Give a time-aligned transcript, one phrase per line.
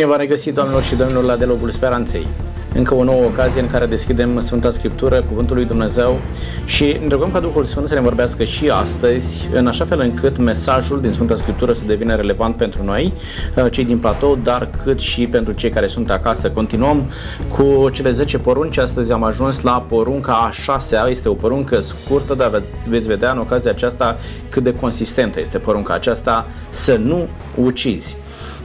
[0.00, 2.26] Bine v-am regăsit, doamnelor și domnilor, la Dialogul Speranței.
[2.74, 6.20] Încă o nouă ocazie în care deschidem Sfânta Scriptură, Cuvântul lui Dumnezeu
[6.64, 10.36] și ne rugăm ca Duhul Sfânt să ne vorbească și astăzi, în așa fel încât
[10.36, 13.12] mesajul din Sfânta Scriptură să devină relevant pentru noi,
[13.56, 16.50] uh, cei din platou, dar cât și pentru cei care sunt acasă.
[16.50, 17.10] Continuăm
[17.48, 18.78] cu cele 10 porunci.
[18.78, 21.06] Astăzi am ajuns la porunca a șasea.
[21.08, 24.16] Este o poruncă scurtă, dar veți vedea în ocazia aceasta
[24.48, 28.16] cât de consistentă este porunca aceasta, să nu ucizi.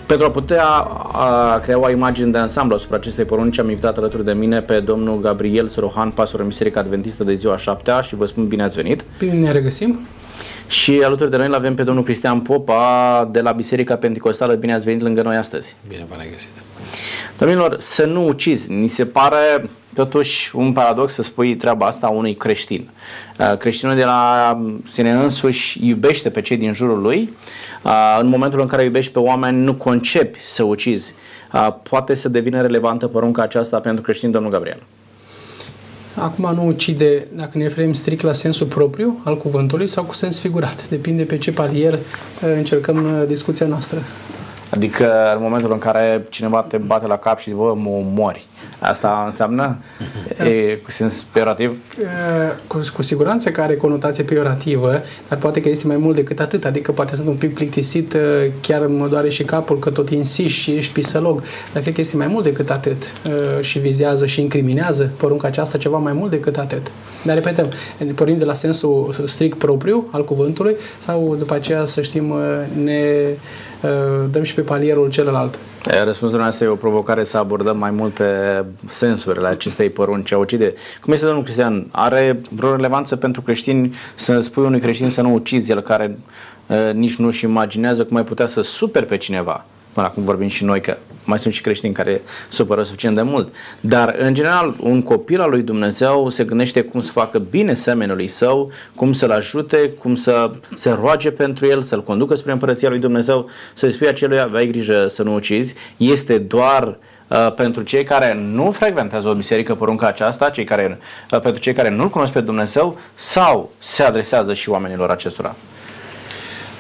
[0.06, 0.66] Pentru a putea
[1.12, 4.80] a, crea o imagine de ansamblu asupra acestei porunci, am invitat alături de mine pe
[4.80, 8.76] domnul Gabriel Sorohan, pastor în Biserica Adventistă de ziua 7 și vă spun bine ați
[8.76, 9.04] venit.
[9.20, 10.00] Bine ne regăsim.
[10.68, 14.54] Și alături de noi îl avem pe domnul Cristian Popa de la Biserica Pentecostală.
[14.54, 15.76] Bine ați venit lângă noi astăzi.
[15.88, 16.64] Bine v-am regăsit.
[17.38, 18.72] Domnilor, să nu ucizi.
[18.72, 22.90] Ni se pare totuși un paradox să spui treaba asta unui creștin.
[23.58, 24.62] Creștinul de la
[24.94, 27.30] sine însuși iubește pe cei din jurul lui,
[28.20, 31.14] în momentul în care iubești pe oameni, nu concepi să ucizi.
[31.90, 34.84] Poate să devină relevantă porunca aceasta pentru creștin, domnul Gabriel.
[36.16, 40.40] Acum nu ucide, dacă ne referim strict la sensul propriu al cuvântului sau cu sens
[40.40, 40.90] figurat.
[40.90, 42.00] Depinde pe ce palier
[42.42, 44.02] încercăm discuția noastră.
[44.70, 48.46] Adică în momentul în care cineva te bate la cap și zice, bă, mă mori.
[48.80, 49.78] Asta înseamnă
[50.38, 51.78] e, cu sens peorativ?
[52.68, 56.66] Cu, cu siguranță că are conotație peorativă, dar poate că este mai mult decât atât.
[56.66, 58.18] Adică poate sunt un pic plictisit,
[58.62, 61.44] chiar mă doare și capul că tot insiști și ești pisălog.
[61.74, 63.04] Dar cred că este mai mult decât atât
[63.60, 66.92] și vizează și incriminează porunca aceasta ceva mai mult decât atât.
[67.24, 67.68] Dar repetăm,
[68.16, 70.76] pornim de la sensul strict propriu al cuvântului
[71.06, 72.34] sau după aceea să știm
[72.84, 73.02] ne
[74.30, 75.58] dăm și pe palierul celălalt.
[76.04, 78.26] Răspunsul nostru e o provocare să abordăm mai multe
[78.88, 80.74] sensuri la acestei porunci a ucide.
[81.02, 81.88] Cum este domnul Cristian?
[81.92, 86.18] Are vreo relevanță pentru creștini să spui unui creștin să nu ucizi el care
[86.68, 89.66] uh, nici nu-și imaginează cum ai putea să super pe cineva?
[89.96, 93.54] Până acum vorbim și noi că mai sunt și creștini care supără suficient de mult.
[93.80, 98.28] Dar, în general, un copil al lui Dumnezeu se gândește cum să facă bine semenului
[98.28, 103.00] său, cum să-l ajute, cum să se roage pentru el, să-l conducă spre împărăția lui
[103.00, 105.74] Dumnezeu, să-i spui acelui, ai grijă să nu ucizi.
[105.98, 106.98] Este doar
[107.28, 111.00] Uh, pentru cei care nu frecventează o biserică porunca aceasta, cei care,
[111.32, 115.56] uh, pentru cei care nu-L cunosc pe Dumnezeu sau se adresează și oamenilor acestora?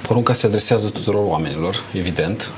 [0.02, 2.52] Porunca se adresează tuturor oamenilor, evident,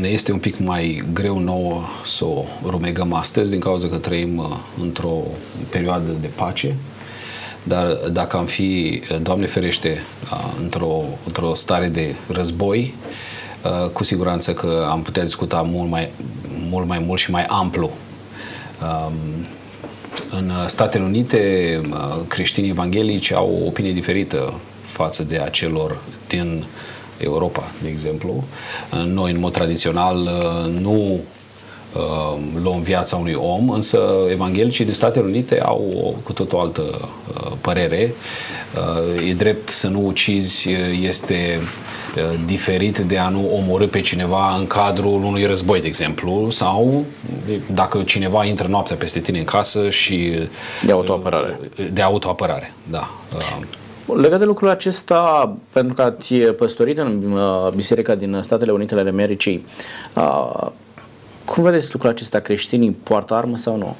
[0.00, 4.60] ne este un pic mai greu nouă să o rumegăm astăzi din cauza că trăim
[4.80, 5.22] într-o
[5.68, 6.74] perioadă de pace,
[7.62, 9.98] dar dacă am fi, Doamne ferește,
[10.62, 12.94] într-o, într-o stare de război,
[13.92, 16.10] cu siguranță că am putea discuta mult mai
[16.68, 17.90] mult, mai mult și mai amplu.
[20.30, 21.80] În Statele Unite,
[22.28, 25.98] creștinii evanghelici au o opinie diferită față de acelor
[26.28, 26.64] din
[27.18, 28.44] Europa, de exemplu.
[29.06, 30.28] Noi, în mod tradițional,
[30.80, 31.20] nu
[31.94, 36.60] uh, luăm viața unui om, însă evanghelicii din Statele Unite au o, cu tot o
[36.60, 38.14] altă uh, părere.
[38.74, 40.68] Uh, e drept să nu ucizi,
[41.02, 41.60] este
[42.44, 47.04] diferit de a nu omorâ pe cineva în cadrul unui război, de exemplu, sau
[47.66, 50.38] dacă cineva intră noaptea peste tine în casă și...
[50.84, 51.60] De autoapărare.
[51.92, 53.10] De autoapărare, da.
[54.12, 59.08] Legat de lucrul acesta, pentru că ați păstorit în uh, Biserica din Statele Unite ale
[59.08, 59.66] Americii,
[60.16, 60.66] uh,
[61.44, 62.38] cum vedeți lucrul acesta?
[62.38, 63.96] Creștinii poartă armă sau nu?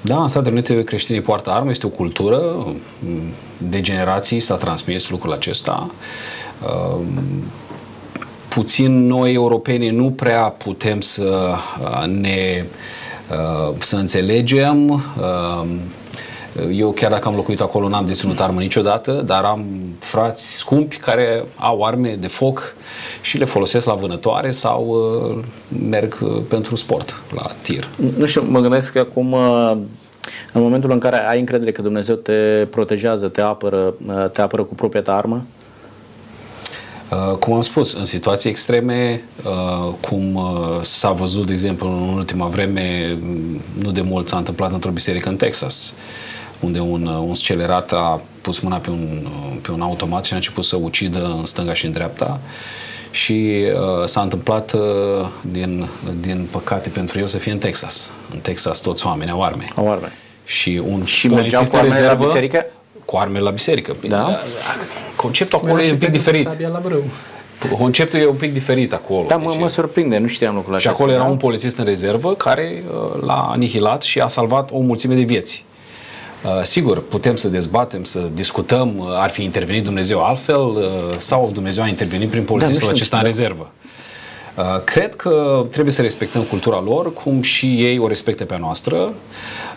[0.00, 2.66] Da, în Statele Unite creștinii poartă armă, este o cultură,
[3.58, 5.90] de generații s-a transmis lucrul acesta.
[6.62, 7.04] Uh,
[8.48, 11.54] puțin noi, europenii, nu prea putem să
[12.06, 12.64] ne
[13.78, 15.04] să înțelegem
[16.70, 19.64] eu chiar dacă am locuit acolo n-am deținut armă niciodată, dar am
[19.98, 22.74] frați scumpi care au arme de foc
[23.20, 25.44] și le folosesc la vânătoare sau uh,
[25.88, 27.88] merg uh, pentru sport, la tir.
[28.16, 29.72] Nu știu, mă gândesc că acum uh,
[30.52, 34.62] în momentul în care ai încredere că Dumnezeu te protejează, te apără, uh, te apără
[34.62, 35.44] cu propria ta armă,
[37.10, 42.08] Uh, cum am spus, în situații extreme, uh, cum uh, s-a văzut, de exemplu, în
[42.08, 43.18] ultima vreme,
[43.82, 45.92] nu de mult s-a întâmplat într-o biserică în Texas,
[46.60, 49.26] unde un, un scelerat a pus mâna pe un,
[49.62, 52.40] pe un automat și a început să ucidă în stânga și în dreapta
[53.10, 54.80] și uh, s-a întâmplat uh,
[55.40, 55.86] din,
[56.20, 58.10] din păcate pentru el să fie în Texas.
[58.32, 59.64] În Texas toți oamenii au arme.
[59.74, 60.12] Au arme.
[60.44, 62.66] Și un și mergeau cu arme la biserică?
[63.04, 63.96] Cu arme la biserică.
[64.08, 64.40] Da?
[65.16, 66.60] Conceptul acolo e un pic diferit.
[66.60, 67.02] La brâu.
[67.78, 69.24] Conceptul e un pic diferit acolo.
[69.26, 70.90] Da, mă, mă surprinde, nu știam lucrul acesta.
[70.90, 71.30] Și acolo era da?
[71.30, 75.64] un polițist în rezervă care uh, l-a anihilat și a salvat o mulțime de vieți.
[76.44, 80.84] Uh, sigur, putem să dezbatem, să discutăm, uh, ar fi intervenit Dumnezeu altfel uh,
[81.18, 83.70] sau Dumnezeu a intervenit prin polițistul da, acesta în rezervă.
[84.56, 88.58] Uh, cred că trebuie să respectăm cultura lor, cum și ei o respectă pe a
[88.58, 89.12] noastră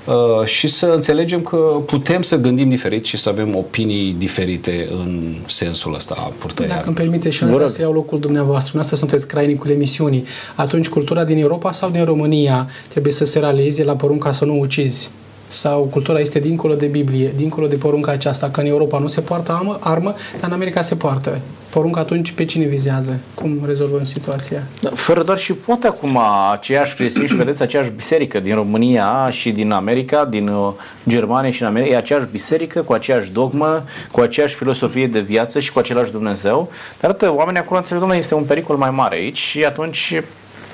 [0.05, 5.35] uh, și să înțelegem că putem să gândim diferit și să avem opinii diferite în
[5.45, 6.87] sensul ăsta a purtării Dacă armei.
[6.87, 10.23] îmi permite și eu să iau locul dumneavoastră, noastră sunteți crainicul emisiunii,
[10.55, 14.59] atunci cultura din Europa sau din România trebuie să se realizeze la porunca să nu
[14.59, 15.09] ucizi?
[15.53, 19.21] Sau cultura este dincolo de Biblie, dincolo de porunca aceasta, că în Europa nu se
[19.21, 21.39] poartă armă, armă dar în America se poartă.
[21.69, 23.19] Porunca atunci pe cine vizează?
[23.33, 24.63] Cum rezolvăm situația?
[24.81, 26.19] Da, fără doar și poate acum
[26.51, 30.73] aceiași creștini și vedeți aceeași biserică din România și din America, din uh,
[31.07, 35.59] Germania și în America, e aceeași biserică cu aceeași dogmă, cu aceeași filosofie de viață
[35.59, 36.71] și cu același Dumnezeu.
[36.99, 40.21] Dar atât, oamenii acolo înțeleg, domnule, este un pericol mai mare aici și atunci,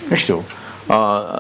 [0.09, 0.58] nu știu, uh,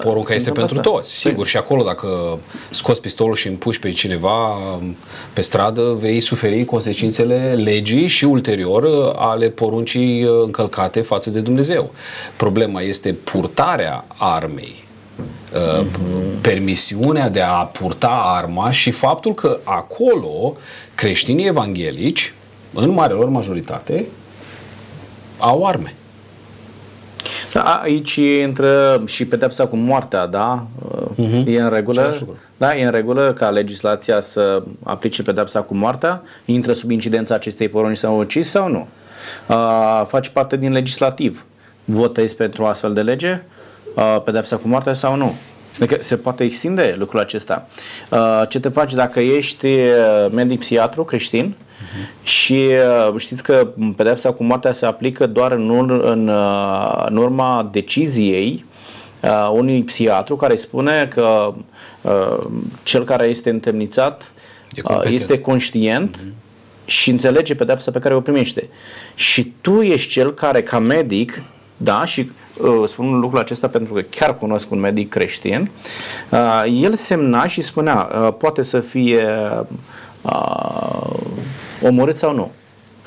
[0.03, 0.89] Porunca se este întâmplă pentru asta.
[0.91, 1.45] toți, sigur.
[1.45, 4.95] Și acolo, dacă scoți pistolul și împuși pe cineva um,
[5.33, 11.39] pe stradă, vei suferi consecințele legii și ulterior uh, ale poruncii uh, încălcate față de
[11.39, 11.91] Dumnezeu.
[12.35, 14.87] Problema este purtarea armei.
[15.53, 15.85] uh,
[16.41, 20.57] permisiunea de a purta arma și faptul că acolo
[20.95, 22.33] creștinii evanghelici,
[22.73, 24.05] în mare lor majoritate,
[25.37, 25.93] au arme.
[27.53, 30.65] Da, aici intră și pedepsa cu moartea, da?
[31.13, 31.45] Uh-huh.
[31.45, 31.99] E în regulă?
[31.99, 32.37] Același lucru.
[32.57, 36.21] Da, e în regulă ca legislația să aplice pedepsa cu moartea?
[36.45, 38.87] Intră sub incidența acestei porunci sau ucis sau nu?
[39.47, 41.45] Uh, faci parte din legislativ.
[41.85, 43.41] Votezi pentru o astfel de lege?
[43.95, 45.35] Uh, pedepsa cu moartea sau nu?
[45.79, 47.67] Adică se poate extinde lucrul acesta.
[48.09, 51.55] Uh, ce te faci dacă ești uh, medic psihiatru creștin
[52.23, 52.67] și
[53.09, 57.69] uh, știți că pedepsa cu moartea se aplică doar în, ur- în, uh, în urma
[57.71, 58.65] deciziei
[59.21, 61.53] uh, unui psihiatru care spune că
[62.01, 62.45] uh,
[62.83, 64.31] cel care este întemnițat
[64.75, 65.15] E uh, competent.
[65.15, 66.19] este conștient
[66.85, 68.69] și înțelege pedepsa pe care o primește.
[69.15, 71.41] Și tu ești cel care, ca medic,
[71.77, 75.71] da, și uh, spun lucrul acesta pentru că chiar cunosc un medic creștin,
[76.29, 79.27] uh, el semna și spunea, uh, poate să fie
[80.21, 81.19] uh,
[81.83, 82.51] omorât sau nu.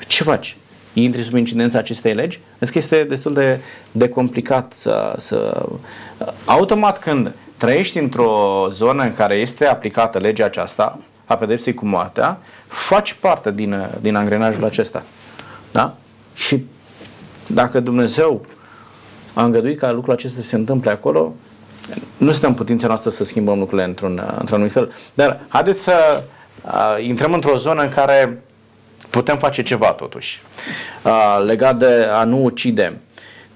[0.07, 0.57] Ce faci?
[0.93, 2.39] Intri sub incidența acestei legi?
[2.59, 3.59] Vezi că este destul de,
[3.91, 5.65] de complicat să, să...
[6.45, 12.39] Automat când trăiești într-o zonă în care este aplicată legea aceasta, a pedepsei cu moartea,
[12.67, 15.03] faci parte din, din angrenajul acesta.
[15.71, 15.95] Da?
[16.33, 16.65] Și
[17.47, 18.45] dacă Dumnezeu
[19.33, 21.35] a îngăduit ca lucrul acesta să se întâmple acolo,
[22.17, 24.91] nu suntem în putința noastră să schimbăm lucrurile într-un, într-un anumit fel.
[25.13, 26.23] Dar haideți să
[26.65, 28.43] uh, intrăm într-o zonă în care
[29.09, 30.41] putem face ceva totuși.
[31.03, 32.97] Uh, legat de a nu ucide.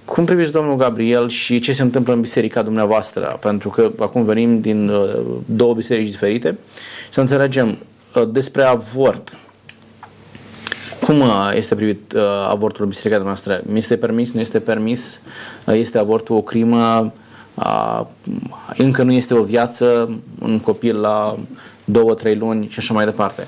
[0.05, 3.38] Cum priviți domnul Gabriel și ce se întâmplă în biserica dumneavoastră?
[3.41, 5.09] Pentru că acum venim din uh,
[5.45, 6.57] două biserici diferite.
[7.09, 7.77] Să înțelegem
[8.15, 9.38] uh, despre avort.
[11.05, 13.61] Cum uh, este privit uh, avortul în biserica noastră?
[13.65, 14.31] Mi este permis?
[14.31, 15.19] Nu este permis?
[15.65, 17.13] Uh, Este avortul o crimă?
[17.53, 18.01] Uh,
[18.77, 20.19] Încă nu este o viață?
[20.39, 21.38] Un copil la
[21.91, 23.47] două, trei luni și așa mai departe.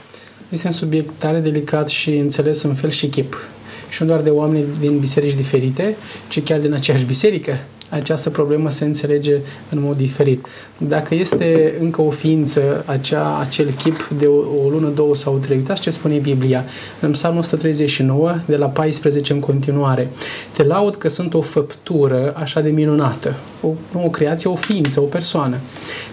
[0.49, 3.47] Este un subiect tare delicat și înțeles în fel și chip.
[3.89, 5.95] Și nu doar de oameni din biserici diferite,
[6.27, 7.57] ci chiar din aceeași biserică.
[7.89, 9.35] Această problemă se înțelege
[9.69, 10.45] în mod diferit.
[10.77, 15.57] Dacă este încă o ființă, acea, acel chip de o, o lună, două sau trei,
[15.57, 16.63] uitați ce spune Biblia.
[16.99, 20.09] În Psalmul 139, de la 14 în continuare.
[20.51, 23.35] Te laud că sunt o făptură așa de minunată.
[23.61, 25.55] O, nu o creație, o ființă, o persoană.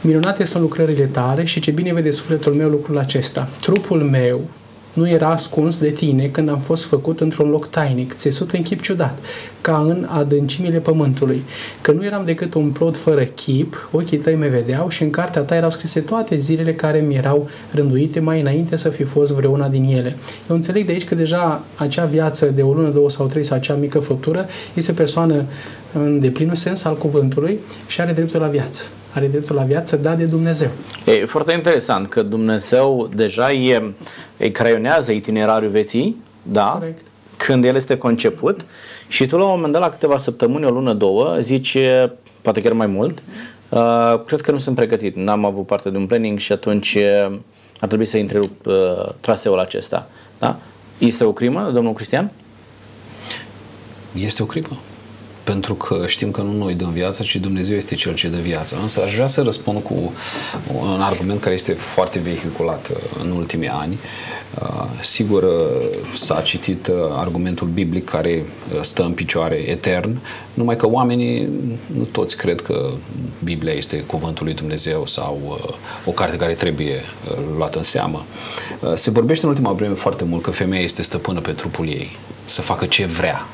[0.00, 3.49] Minunate sunt lucrările tale și ce bine vede sufletul meu lucrul acesta.
[3.61, 4.40] Trupul meu
[4.97, 8.81] nu era ascuns de tine când am fost făcut într-un loc tainic, țesut în chip
[8.81, 9.19] ciudat,
[9.61, 11.43] ca în adâncimile pământului.
[11.81, 15.43] Că nu eram decât un plod fără chip, ochii tăi me vedeau și în cartea
[15.43, 19.69] ta erau scrise toate zilele care mi erau rânduite mai înainte să fi fost vreuna
[19.69, 20.17] din ele.
[20.49, 23.57] Eu înțeleg de aici că deja acea viață de o lună, două sau trei sau
[23.57, 25.45] acea mică făptură este o persoană
[25.93, 28.83] în deplinul sens al cuvântului și are dreptul la viață.
[29.12, 30.71] Are dreptul la viață dat de Dumnezeu.
[31.05, 33.83] E foarte interesant că Dumnezeu deja e,
[34.38, 36.76] îi creionează itinerariul vieții, da?
[36.78, 37.07] Corect.
[37.37, 38.64] Când el este conceput
[39.09, 41.78] și tu la un moment dat, la câteva săptămâni, o lună, două, zici,
[42.43, 43.23] poate chiar mai mult,
[43.69, 47.38] uh, cred că nu sunt pregătit, n-am avut parte de un planning și atunci uh,
[47.81, 48.75] ar trebui să întrerup uh,
[49.21, 50.09] traseul acesta.
[50.38, 50.57] Da?
[50.99, 52.31] Este o crimă, domnul Cristian?
[54.12, 54.78] Este o crimă.
[55.47, 58.76] Pentru că știm că nu noi dăm viața, ci Dumnezeu este Cel ce dă viața.
[58.81, 60.12] Însă aș vrea să răspund cu
[60.81, 63.99] un argument care este foarte vehiculat uh, în ultimii ani.
[64.62, 65.50] Uh, Sigur, uh,
[66.15, 68.45] s-a citit argumentul biblic care
[68.83, 70.19] stă în picioare etern,
[70.55, 71.49] numai că oamenii,
[71.87, 72.91] nu toți cred că
[73.45, 75.61] Biblia este cuvântul lui Dumnezeu sau
[76.05, 77.00] o carte care trebuie
[77.57, 78.25] luată în seamă.
[78.95, 82.62] Se vorbește în ultima vreme foarte mult că femeia este stăpână pe trupul ei, să
[82.62, 83.47] facă ce vrea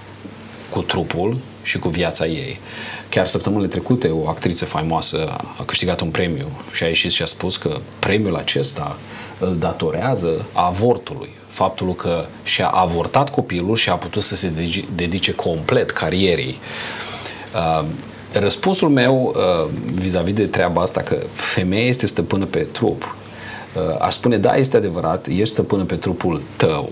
[0.71, 2.61] cu trupul și cu viața ei.
[3.09, 7.27] Chiar săptămânile trecute, o actriță faimoasă a câștigat un premiu și a ieșit și a
[7.27, 8.99] spus că premiul acesta
[9.39, 11.29] îl datorează avortului.
[11.49, 14.53] Faptul că și-a avortat copilul și a putut să se
[14.95, 16.59] dedice complet carierii.
[17.55, 17.85] Uh,
[18.33, 23.17] răspunsul meu uh, vis-a-vis de treaba asta, că femeia este stăpână pe trup,
[23.75, 26.91] uh, aș spune, da, este adevărat, ești stăpână pe trupul tău,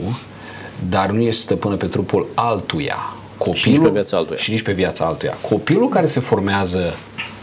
[0.89, 3.15] dar nu ești stăpână pe trupul altuia.
[3.45, 4.39] Copilul, și nici pe viața altuia.
[4.39, 5.37] Și nici pe viața altuia.
[5.49, 6.95] Copilul care se formează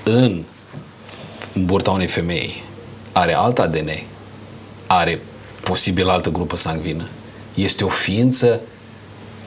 [0.04, 0.44] în
[1.54, 2.63] burta unei femei
[3.12, 3.89] are alt ADN,
[4.88, 5.20] are
[5.63, 7.08] posibil altă grupă sanguină.
[7.54, 8.62] Este o ființă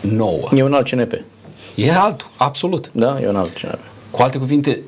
[0.01, 0.49] nouă.
[0.55, 1.13] E un alt CNP.
[1.75, 2.91] E altul, absolut.
[2.93, 3.79] Da, e un alt CNP.
[4.11, 4.81] Cu alte cuvinte,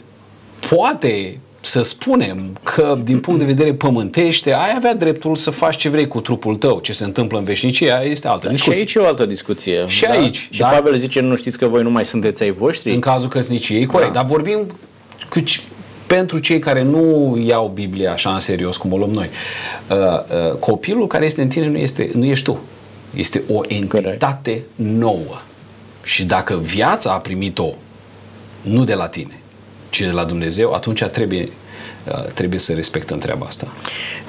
[0.69, 5.89] poate să spunem că din punct de vedere pământește ai avea dreptul să faci ce
[5.89, 6.81] vrei cu trupul tău.
[6.81, 8.75] Ce se întâmplă în veșnicie este altă discuție.
[8.75, 9.85] Și aici e o altă discuție.
[9.87, 10.11] Și da?
[10.11, 10.49] aici.
[10.51, 12.93] Și dar, Pavel zice, nu știți că voi nu mai sunteți ai voștri?
[12.93, 14.13] În cazul căsniciei, corect.
[14.13, 14.21] Da.
[14.21, 14.67] Dar vorbim
[15.29, 15.43] cu
[16.07, 19.31] pentru cei care nu iau Biblia așa în serios cum o luăm noi.
[19.91, 22.61] Uh, uh, copilul care este în tine nu, este, nu ești tu.
[23.15, 24.69] Este o entitate corect.
[24.77, 25.41] nouă.
[26.05, 27.69] Și dacă viața a primit-o
[28.63, 29.42] nu de la tine,
[29.93, 31.49] ci de la Dumnezeu, atunci trebuie
[32.09, 33.67] uh, trebuie să respectăm treaba asta.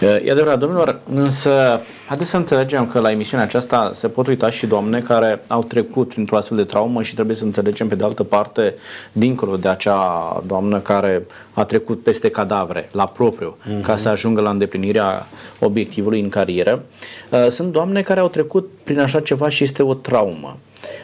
[0.02, 4.50] Uh, e adevărat, domnilor, însă haideți să înțelegem că la emisiunea aceasta se pot uita
[4.50, 8.04] și doamne care au trecut printr-o astfel de traumă și trebuie să înțelegem pe de
[8.04, 8.76] altă parte,
[9.12, 13.82] dincolo de acea doamnă care a trecut peste cadavre, la propriu, uh-huh.
[13.82, 15.28] ca să ajungă la îndeplinirea
[15.60, 16.84] obiectivului în carieră.
[17.30, 20.58] Uh, sunt doamne care au trecut prin așa ceva și este o traumă.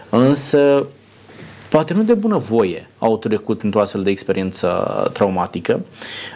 [0.10, 0.86] Însă
[1.70, 5.82] poate nu de bună voie au trecut într-o astfel de experiență traumatică.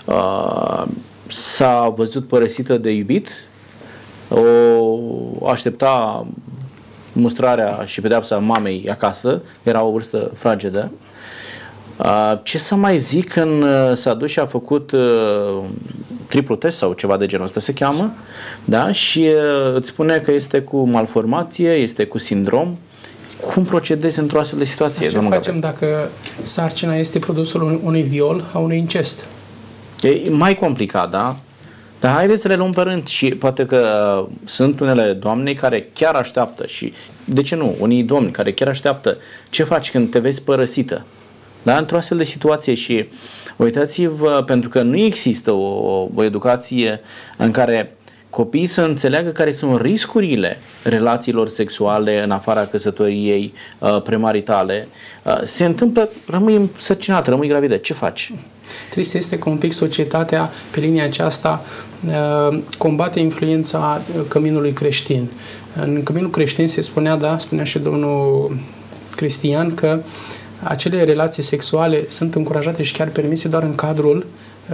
[0.05, 0.83] Uh,
[1.27, 3.29] s-a văzut părăsită de iubit,
[5.39, 6.25] o aștepta
[7.13, 10.91] mustrarea și pedeapsa mamei acasă, era o vârstă fragedă.
[11.97, 14.91] Uh, ce să mai zic când uh, s-a dus și a făcut
[16.27, 18.13] triplu test sau ceva de genul ăsta se cheamă,
[18.65, 18.91] da?
[18.91, 19.27] și
[19.73, 22.77] îți spune că este cu malformație, este cu sindrom,
[23.45, 25.07] cum procedezi într-o astfel de situație?
[25.07, 25.59] Ce facem Gabriel?
[25.59, 26.09] dacă
[26.41, 29.25] sarcina este produsul unui viol, a unui incest?
[30.01, 31.35] E mai complicat, da?
[31.99, 36.15] Dar haideți să le luăm pe rând și poate că sunt unele doamne care chiar
[36.15, 36.93] așteaptă și,
[37.25, 39.17] de ce nu, unii domni care chiar așteaptă
[39.49, 41.05] ce faci când te vezi părăsită.
[41.63, 41.77] Da?
[41.77, 43.05] Într-o astfel de situație și
[43.55, 47.01] uitați-vă, pentru că nu există o, o educație
[47.37, 47.97] în care
[48.33, 54.87] copiii să înțeleagă care sunt riscurile relațiilor sexuale în afara căsătoriei uh, premaritale,
[55.23, 57.75] uh, se întâmplă, rămâi sărcinată, rămâi gravidă.
[57.75, 58.33] Ce faci?
[58.89, 61.65] Trist este că un pic societatea pe linia aceasta
[62.05, 65.31] uh, combate influența căminului creștin.
[65.75, 68.57] În căminul creștin se spunea, da, spunea și domnul
[69.15, 69.99] Cristian, că
[70.63, 74.25] acele relații sexuale sunt încurajate și chiar permise doar în cadrul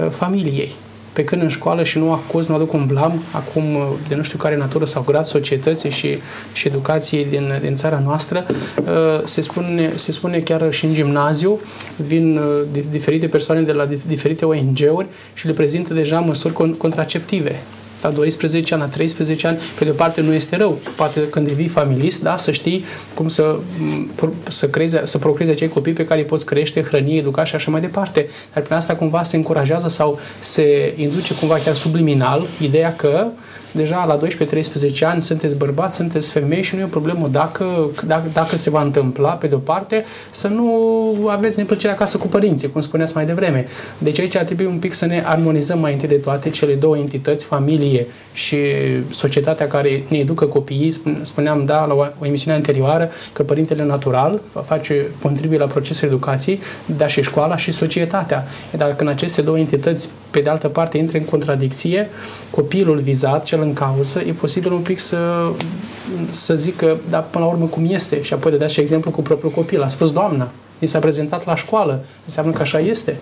[0.09, 0.71] familiei
[1.19, 3.63] pe când în școală și nu acuz, nu aduc un blam, acum
[4.07, 6.17] de nu știu care natură sau grad societății și,
[6.53, 8.45] și educației din, din țara noastră,
[8.77, 11.59] uh, se spune, se spune chiar și în gimnaziu,
[11.95, 17.59] vin uh, diferite persoane de la diferite ONG-uri și le prezintă deja măsuri contraceptive
[18.01, 20.79] la 12 ani, la 13 ani, pe de o parte nu este rău.
[20.95, 23.59] Poate când devii familist, da, să știi cum să,
[24.47, 27.71] să, creeze, să procrezi acei copii pe care îi poți crește, hrăni, educa și așa
[27.71, 28.29] mai departe.
[28.53, 33.31] Dar prin asta cumva se încurajează sau se induce cumva chiar subliminal ideea că uh,
[33.71, 38.23] deja la 12-13 ani sunteți bărbați, sunteți femei și nu e o problemă dacă, dacă,
[38.33, 42.81] dacă se va întâmpla, pe de-o parte, să nu aveți neplăcere acasă cu părinții, cum
[42.81, 43.67] spuneați mai devreme.
[43.97, 46.97] Deci aici ar trebui un pic să ne armonizăm mai întâi de toate cele două
[46.97, 48.57] entități, familie și
[49.09, 50.93] societatea care ne educă copiii.
[51.21, 56.59] Spuneam, da, la o, o emisiune anterioară, că părintele natural face, contribuie la procesul educației,
[56.85, 58.47] dar și școala și societatea.
[58.77, 62.09] Dar când aceste două entități, pe de altă parte, intră în contradicție,
[62.51, 65.51] copilul vizat, cel în cauză, e posibil un pic să,
[66.29, 69.21] să zică, dar până la urmă cum este și apoi de dat și exemplu cu
[69.21, 69.81] propriul copil.
[69.81, 70.48] A spus doamna,
[70.79, 73.17] mi s-a prezentat la școală, înseamnă că așa este.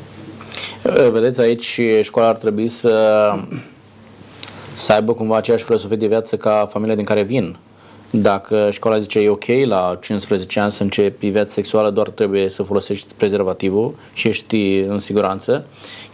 [1.11, 2.89] Vedeți, aici școala ar trebui să
[4.77, 7.57] să aibă cumva aceeași filosofie de viață ca familia din care vin.
[8.09, 12.63] Dacă școala zice e ok, la 15 ani să începi viața sexuală, doar trebuie să
[12.63, 15.65] folosești prezervativul și ești în siguranță.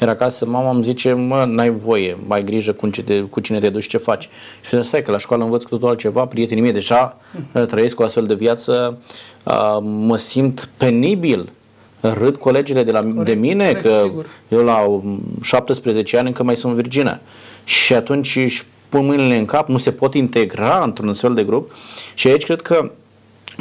[0.02, 3.70] Iar acasă mama îmi zice, mă, n-ai voie, mai grijă cu, te, cu cine te
[3.70, 4.24] duci, ce faci.
[4.62, 7.18] Și spune, stai că la școală învăț cu totul altceva, prietenii mei deja
[7.54, 8.98] uh, trăiesc o astfel de viață,
[9.44, 11.52] uh, mă simt penibil
[12.00, 14.26] râd colegile de, la, corect, de mine corect, că sigur.
[14.48, 15.02] eu la
[15.42, 17.20] 17 ani încă mai sunt virgină.
[17.64, 21.72] Și atunci își pun mâinile în cap, nu se pot integra într-un astfel de grup
[22.14, 22.92] și aici cred că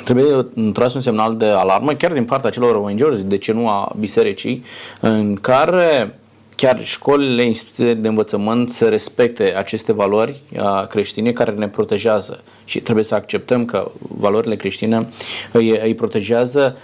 [0.04, 3.92] trebuie tras un semnal de alarmă chiar din partea celor ONG-uri, de ce nu a
[3.98, 4.64] bisericii,
[5.00, 6.18] în care
[6.62, 10.40] chiar școlile, instituțiile de învățământ să respecte aceste valori
[10.88, 15.08] creștine care ne protejează și trebuie să acceptăm că valorile creștine
[15.52, 16.76] îi, îi protejează.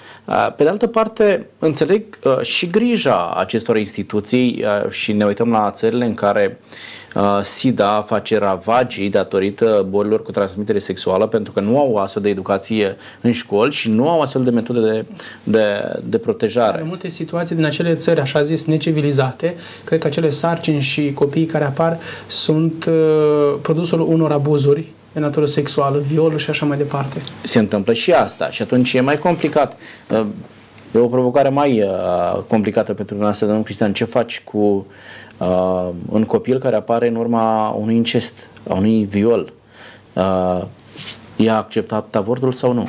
[0.57, 2.03] Pe de altă parte, înțeleg
[2.43, 6.59] și grija acestor instituții și ne uităm la țările în care
[7.43, 12.97] SIDA face ravagii datorită bolilor cu transmitere sexuală pentru că nu au astfel de educație
[13.21, 15.05] în școli și nu au astfel de metode de,
[15.43, 16.81] de, de protejare.
[16.81, 21.47] În multe situații din acele țări, așa zis, necivilizate, cred că acele sarcini și copiii
[21.47, 27.21] care apar sunt uh, produsul unor abuzuri de natură sexuală, viol și așa mai departe.
[27.43, 29.77] Se întâmplă și asta și atunci e mai complicat.
[30.11, 30.27] Uh,
[30.95, 33.93] e o provocare mai uh, complicată pentru dumneavoastră, domnul Cristian.
[33.93, 34.87] Ce faci cu
[35.39, 39.53] uh, un copil care apare în urma unui incest, a unui viol?
[40.13, 40.65] Uh,
[41.37, 42.89] e acceptat avortul sau nu?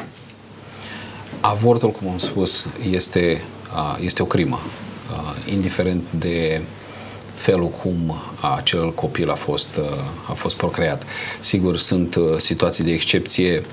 [1.42, 3.42] Avortul, cum am spus, este,
[3.76, 4.60] uh, este o crimă,
[5.12, 6.62] uh, indiferent de
[7.34, 8.16] felul cum
[8.56, 9.80] acel copil a fost,
[10.30, 11.04] a fost procreat.
[11.40, 13.64] Sigur, sunt situații de excepție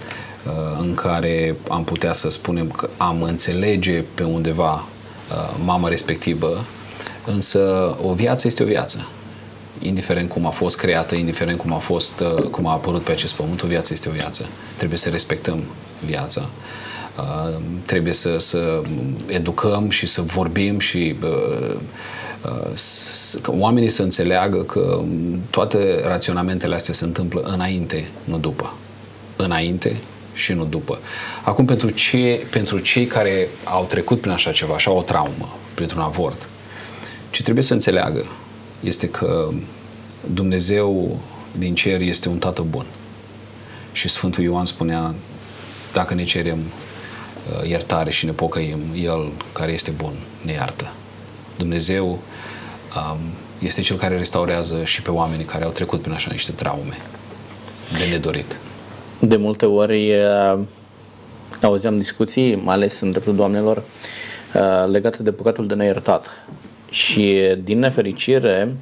[0.81, 4.85] în care am putea să spunem că am înțelege pe undeva
[5.65, 6.65] mama respectivă,
[7.27, 9.09] însă o viață este o viață.
[9.79, 13.63] Indiferent cum a fost creată, indiferent cum a, fost, cum a apărut pe acest pământ,
[13.63, 14.47] o viață este o viață.
[14.77, 15.63] Trebuie să respectăm
[16.05, 16.49] viața.
[17.85, 18.83] trebuie să, să
[19.27, 21.17] educăm și să vorbim și
[23.43, 25.03] că oamenii să înțeleagă că
[25.51, 28.75] toate raționamentele astea se întâmplă înainte, nu după.
[29.37, 29.97] Înainte
[30.33, 30.99] și nu după.
[31.45, 36.01] Acum, pentru, ce, pentru cei care au trecut prin așa ceva, așa o traumă, printr-un
[36.01, 36.49] avort,
[37.31, 38.25] ce trebuie să înțeleagă
[38.81, 39.49] este că
[40.35, 41.19] Dumnezeu
[41.59, 42.87] din cer este un tată bun.
[43.93, 45.15] Și Sfântul Ioan spunea,
[45.93, 50.13] dacă ne cerem uh, iertare și ne pocăim, El care este bun
[50.45, 50.93] ne iartă.
[51.57, 53.19] Dumnezeu um,
[53.59, 56.97] este Cel care restaurează și pe oamenii care au trecut prin așa niște traume
[57.99, 58.57] de nedorit.
[59.19, 60.59] De multe ori uh,
[61.63, 63.77] auzeam discuții, mai ales în dreptul doamnelor,
[64.55, 66.27] uh, legate de păcatul de neiertat.
[66.91, 68.77] Și din nefericire,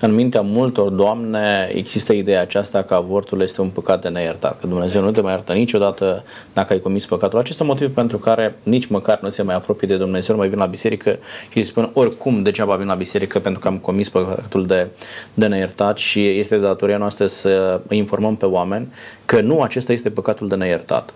[0.00, 4.66] în mintea multor doamne există ideea aceasta că avortul este un păcat de neiertat, că
[4.66, 7.38] Dumnezeu nu te mai iertă niciodată dacă ai comis păcatul.
[7.38, 10.58] Acesta motiv pentru care nici măcar nu se mai apropie de Dumnezeu, nu mai vin
[10.58, 11.18] la biserică
[11.50, 14.88] și îi spun oricum degeaba vin la biserică pentru că am comis păcatul de,
[15.34, 18.92] de neiertat și este datoria noastră să informăm pe oameni
[19.24, 21.14] că nu acesta este păcatul de neiertat.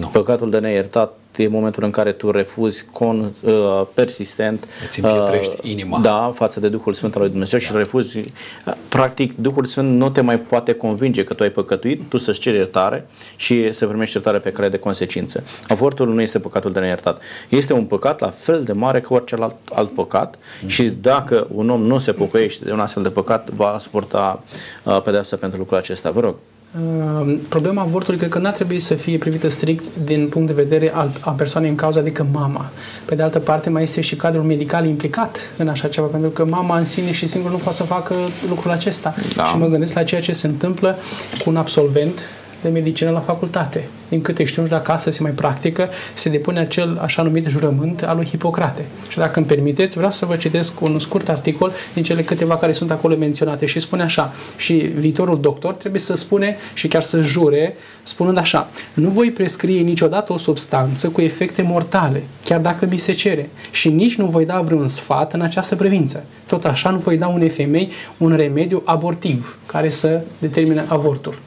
[0.00, 0.06] No.
[0.06, 5.98] Păcatul de neiertat e momentul în care tu refuzi con, uh, persistent Îți uh, inima.
[5.98, 8.17] Da, față de Duhul Sfânt al lui Dumnezeu și refuzi.
[8.66, 12.40] Uh, practic, Duhul Sfânt nu te mai poate convinge că tu ai păcătuit, tu să-ți
[12.40, 15.44] ceri iertare și să primești iertare pe care de consecință.
[15.68, 17.20] Avortul nu este păcatul de neiertat.
[17.48, 20.66] Este un păcat la fel de mare ca orice alt, alt păcat mm-hmm.
[20.66, 24.42] și dacă un om nu se pocăiește de un astfel de păcat, va suporta
[24.82, 26.10] uh, pedeapsa pentru lucrul acesta.
[26.10, 26.34] Vă rog.
[26.76, 30.92] Ehm, problema avortului cred că n-ar trebui să fie privită strict din punct de vedere
[30.94, 32.70] al, a persoanei în cauză, adică mama.
[33.04, 36.44] Pe de altă parte, mai este și cadrul medical implicat în așa ceva, pentru că
[36.44, 38.16] mama în sine și singur nu poate să facă
[38.48, 39.14] lucrul acesta.
[39.36, 39.44] Da.
[39.44, 40.98] Și mă gândesc la ceea ce se întâmplă
[41.44, 42.20] cu un absolvent
[42.62, 43.88] de medicină la facultate.
[44.08, 47.46] Din câte știu, nu știu dacă asta se mai practică, se depune acel așa numit
[47.46, 48.84] jurământ al lui Hipocrate.
[49.08, 52.72] Și dacă îmi permiteți, vreau să vă citesc un scurt articol din cele câteva care
[52.72, 57.20] sunt acolo menționate și spune așa, și viitorul doctor trebuie să spune și chiar să
[57.20, 62.98] jure, spunând așa, nu voi prescrie niciodată o substanță cu efecte mortale, chiar dacă mi
[62.98, 66.24] se cere, și nici nu voi da vreun sfat în această privință.
[66.46, 71.38] Tot așa nu voi da unei femei un remediu abortiv care să determine avortul.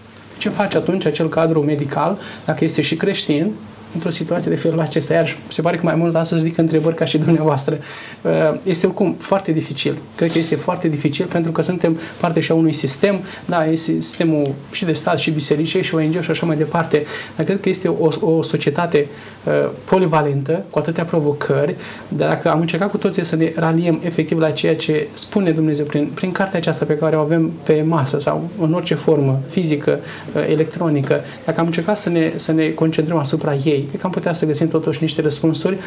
[0.42, 3.52] Ce face atunci acel cadru medical, dacă este și creștin,
[3.94, 5.14] într-o situație de felul acesta.
[5.14, 7.78] Iar se pare că mai mult astăzi ridic întrebări ca și dumneavoastră.
[8.22, 9.98] Uh, este oricum foarte dificil.
[10.16, 13.92] Cred că este foarte dificil pentru că suntem parte și a unui sistem, da, este
[13.92, 17.04] sistemul și de stat și biserice și ONG și așa mai departe,
[17.36, 19.08] dar cred că este o, o societate
[19.44, 21.76] uh, polivalentă, cu atâtea provocări,
[22.08, 25.86] dar dacă am încercat cu toții să ne raliem efectiv la ceea ce spune Dumnezeu
[25.86, 30.00] prin, prin cartea aceasta pe care o avem pe masă sau în orice formă, fizică,
[30.36, 33.88] uh, electronică, dacă am încercat să ne, să ne concentrăm asupra ei, ei.
[33.88, 35.78] Cred că am putea să găsim totuși niște răspunsuri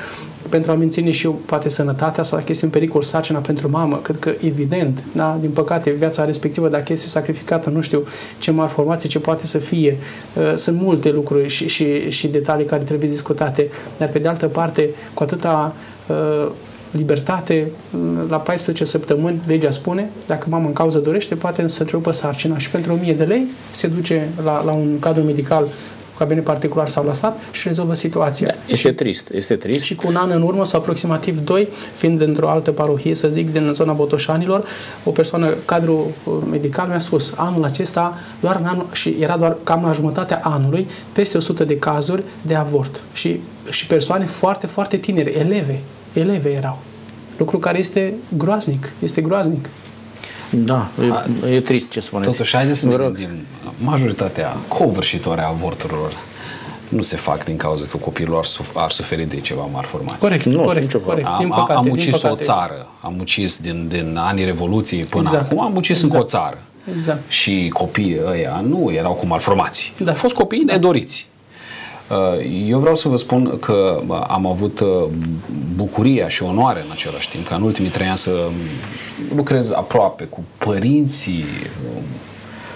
[0.49, 3.97] pentru a menține și eu poate sănătatea sau dacă este un pericol sarcina pentru mamă.
[3.97, 8.05] Cred că evident, da, din păcate, viața respectivă, dacă este sacrificată, nu știu
[8.39, 9.97] ce malformație, ce poate să fie,
[10.37, 14.47] uh, sunt multe lucruri și, și, și detalii care trebuie discutate, dar pe de altă
[14.47, 15.75] parte, cu atâta
[16.09, 16.51] uh,
[16.91, 22.11] libertate, uh, la 14 săptămâni, legea spune, dacă mama în cauză dorește, poate să întrerupă
[22.11, 25.69] sarcina și pentru 1000 de lei se duce la, la un cadru medical
[26.15, 28.47] cu cabinet particular sau la stat și rezolvă situația.
[28.47, 29.85] Da, este trist, este trist.
[29.85, 33.53] Și cu un an în urmă sau aproximativ doi, fiind într-o altă parohie, să zic,
[33.53, 34.67] din zona Botoșanilor,
[35.05, 36.11] o persoană, cadru
[36.51, 40.89] medical mi-a spus, anul acesta, doar în anul, și era doar cam la jumătatea anului,
[41.13, 43.03] peste 100 de cazuri de avort.
[43.13, 45.81] Și, și persoane foarte, foarte tinere, eleve,
[46.13, 46.79] eleve erau.
[47.37, 49.69] Lucru care este groaznic, este groaznic.
[50.57, 50.89] Da,
[51.47, 52.31] e, e trist ce spuneți.
[52.31, 53.29] Totuși, haideți să ne gândim.
[53.79, 56.13] Majoritatea covârșitoare a avorturilor
[56.89, 60.19] nu se fac din cauza că copilul ar, suf- ar suferi de ceva malformație.
[60.19, 61.27] Corect, nu, corect, corect.
[61.27, 62.33] Am, din păcate, am ucis din păcate.
[62.33, 65.45] o țară, am ucis din, din anii Revoluției până exact.
[65.53, 66.13] acum, am ucis exact.
[66.13, 66.59] încă o țară.
[66.95, 67.31] Exact.
[67.31, 69.93] Și copiii ăia nu erau cu malformații.
[69.99, 70.11] Da.
[70.11, 71.29] Au fost copii nedoriți.
[72.11, 75.05] Uh, eu vreau să vă spun că am avut uh,
[75.75, 78.49] bucuria și onoare în același timp ca în ultimii trei ani să
[79.35, 81.45] lucrez aproape cu părinții
[81.97, 82.03] uh,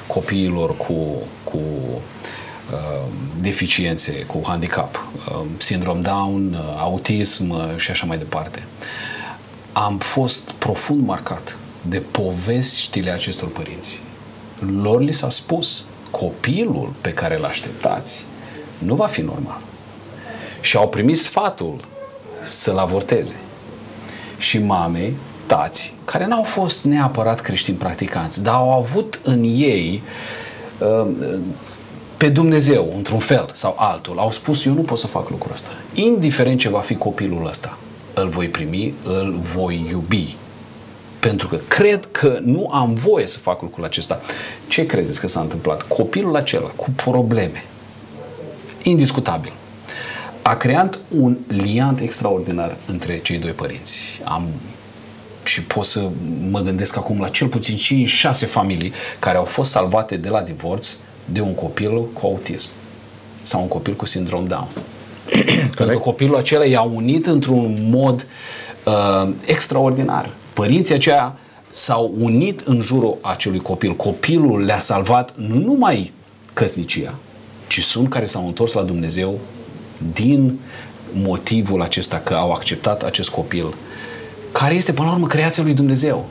[0.06, 0.94] copiilor cu,
[1.44, 1.60] cu
[3.40, 5.08] deficiențe, cu handicap,
[5.56, 8.62] sindrom Down, autism și așa mai departe.
[9.72, 14.00] Am fost profund marcat de povestile acestor părinți.
[14.82, 18.24] Lor li s-a spus copilul pe care îl așteptați
[18.78, 19.60] nu va fi normal.
[20.60, 21.76] Și au primit sfatul
[22.42, 23.36] să-l avorteze.
[24.38, 30.02] Și mamei, tați, care n-au fost neapărat creștini practicanți, dar au avut în ei
[30.78, 31.06] uh,
[32.16, 35.68] pe Dumnezeu, într-un fel sau altul, au spus, eu nu pot să fac lucrul ăsta.
[35.94, 37.78] Indiferent ce va fi copilul ăsta,
[38.14, 40.36] îl voi primi, îl voi iubi.
[41.20, 44.20] Pentru că cred că nu am voie să fac lucrul acesta.
[44.68, 45.82] Ce credeți că s-a întâmplat?
[45.82, 47.64] Copilul acela cu probleme,
[48.88, 49.52] indiscutabil.
[50.42, 54.20] A creat un liant extraordinar între cei doi părinți.
[54.24, 54.48] Am
[55.44, 56.08] și pot să
[56.50, 60.96] mă gândesc acum la cel puțin 5-6 familii care au fost salvate de la divorț
[61.24, 62.68] de un copil cu autism
[63.42, 64.68] sau un copil cu sindrom Down.
[65.76, 68.26] Pentru că copilul acela i-a unit într-un mod
[68.84, 70.30] uh, extraordinar.
[70.52, 71.36] Părinții aceia
[71.70, 73.96] s-au unit în jurul acelui copil.
[73.96, 76.12] Copilul le-a salvat nu numai
[76.52, 77.14] căsnicia,
[77.68, 79.38] ci sunt care s-au întors la Dumnezeu
[80.12, 80.58] din
[81.12, 83.74] motivul acesta că au acceptat acest copil,
[84.52, 86.28] care este până la urmă creația lui Dumnezeu.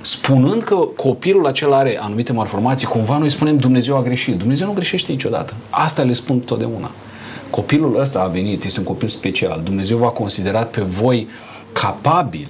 [0.00, 4.36] Spunând că copilul acela are anumite malformații, cumva noi spunem Dumnezeu a greșit.
[4.36, 5.54] Dumnezeu nu greșește niciodată.
[5.70, 6.90] Asta le spun totdeauna.
[7.50, 9.60] Copilul ăsta a venit, este un copil special.
[9.64, 11.28] Dumnezeu v-a considerat pe voi
[11.72, 12.48] capabili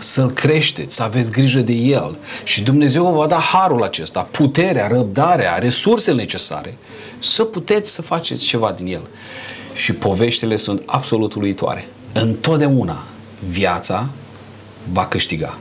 [0.00, 4.86] să-l creșteți, să aveți grijă de el și Dumnezeu vă va da harul acesta, puterea,
[4.86, 6.76] răbdarea, resursele necesare
[7.18, 9.02] să puteți să faceți ceva din el.
[9.74, 11.86] Și poveștile sunt absolut uluitoare.
[12.12, 13.02] Întotdeauna
[13.48, 14.08] viața
[14.92, 15.58] va câștiga.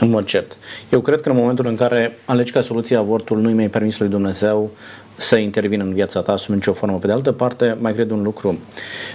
[0.00, 0.56] În mod cert.
[0.88, 4.08] Eu cred că în momentul în care alegi ca soluție avortul, nu-i mai permis lui
[4.08, 4.70] Dumnezeu
[5.16, 6.98] să intervină în viața ta sub nicio formă.
[6.98, 8.58] Pe de altă parte, mai cred un lucru.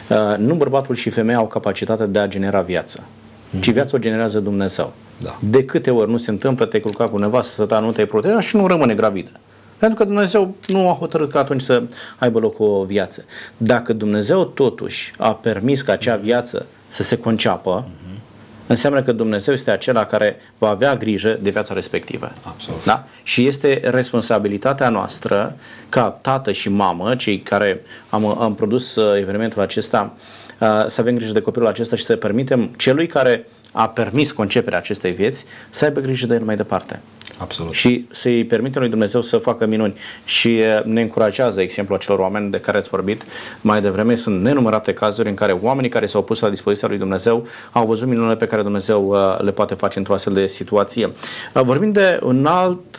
[0.09, 3.20] Uh, nu bărbatul și femeia au capacitatea de a genera viață mm-hmm.
[3.59, 4.93] Ci viața o generează Dumnezeu.
[5.17, 5.37] Da.
[5.39, 8.55] De câte ori nu se întâmplă, te-ai culcat cu nevastă, ta nu te-ai protejat și
[8.55, 9.29] nu rămâne gravidă.
[9.77, 11.83] Pentru că Dumnezeu nu a hotărât ca atunci să
[12.17, 13.25] aibă loc o viață.
[13.57, 18.19] Dacă Dumnezeu totuși a permis ca acea viață să se conceapă, mm-hmm.
[18.67, 22.31] înseamnă că Dumnezeu este acela care va avea grijă de viața respectivă.
[22.43, 22.83] Absolut.
[22.83, 23.07] Da?
[23.23, 25.55] Și este responsabilitatea noastră
[25.89, 30.50] ca tată și mamă, cei care am, am produs uh, evenimentul acesta, Uh,
[30.87, 35.11] să avem grijă de copilul acesta și să permitem celui care a permis conceperea acestei
[35.11, 36.99] vieți să aibă grijă de el mai departe.
[37.37, 37.73] Absolut.
[37.73, 39.93] Și să-i permite lui Dumnezeu să facă minuni.
[40.25, 43.21] Și uh, ne încurajează exemplul acelor oameni de care ați vorbit
[43.61, 44.15] mai devreme.
[44.15, 48.07] Sunt nenumărate cazuri în care oamenii care s-au pus la dispoziția lui Dumnezeu au văzut
[48.07, 51.11] minunile pe care Dumnezeu uh, le poate face într-o astfel de situație.
[51.53, 52.97] Vorbim de un alt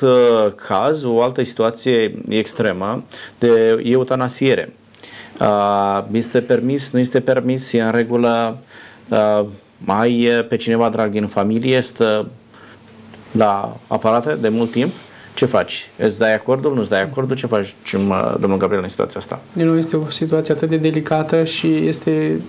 [0.54, 3.04] caz, o altă situație extremă
[3.38, 4.81] de eutanasiere Uh,
[6.12, 8.58] este permis, nu este permis, e în regulă,
[9.08, 9.44] uh,
[9.78, 12.28] mai pe cineva drag din familie, stă
[13.30, 14.92] la aparate de mult timp,
[15.34, 15.90] ce faci?
[15.96, 17.36] Îți dai acordul, nu-ți dai acordul?
[17.36, 17.74] Ce faci,
[18.40, 19.40] domnul Gabriel, în situația asta?
[19.52, 22.40] Din nou, este o situație atât de delicată și este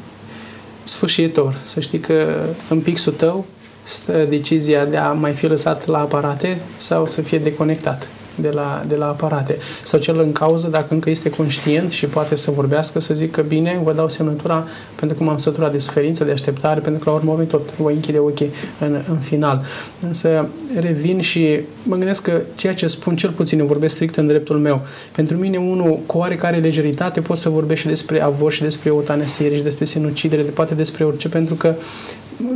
[0.83, 1.59] sfârșitor.
[1.63, 3.45] Să știi că în pixul tău
[3.83, 8.83] stă decizia de a mai fi lăsat la aparate sau să fie deconectat de la,
[8.87, 9.57] de la aparate.
[9.83, 13.79] Sau cel în cauză, dacă încă este conștient și poate să vorbească, să zică bine,
[13.83, 17.43] vă dau semnătura pentru că m-am săturat de suferință, de așteptare, pentru că la urmă
[17.43, 19.65] tot voi închide ochii în, în final.
[19.99, 20.47] Însă
[20.79, 24.57] revin și mă gândesc că ceea ce spun, cel puțin eu vorbesc strict în dreptul
[24.57, 24.81] meu.
[25.15, 29.55] Pentru mine, unul cu oarecare legeritate pot să vorbesc și despre avor și despre eutanasiere
[29.55, 31.75] și despre sinucidere, de poate despre orice, pentru că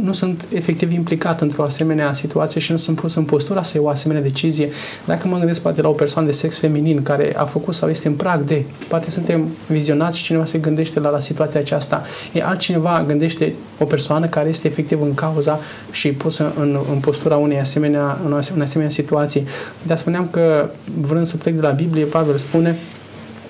[0.04, 3.86] nu sunt efectiv implicat într-o asemenea situație și nu sunt pus în postura să iau
[3.86, 4.70] o asemenea decizie.
[5.06, 8.08] Dacă mă gândesc poate la o persoană de sex feminin care a făcut sau este
[8.08, 12.04] în prag de, poate suntem vizionați și cineva se gândește la, la situația aceasta.
[12.34, 15.60] E altcineva gândește o persoană care este efectiv în cauza
[15.92, 18.20] și pusă în, în postura unei asemenea,
[18.54, 19.48] în asemenea situații.
[19.84, 22.78] De spuneam că vrând să plec de la Biblie, Pavel spune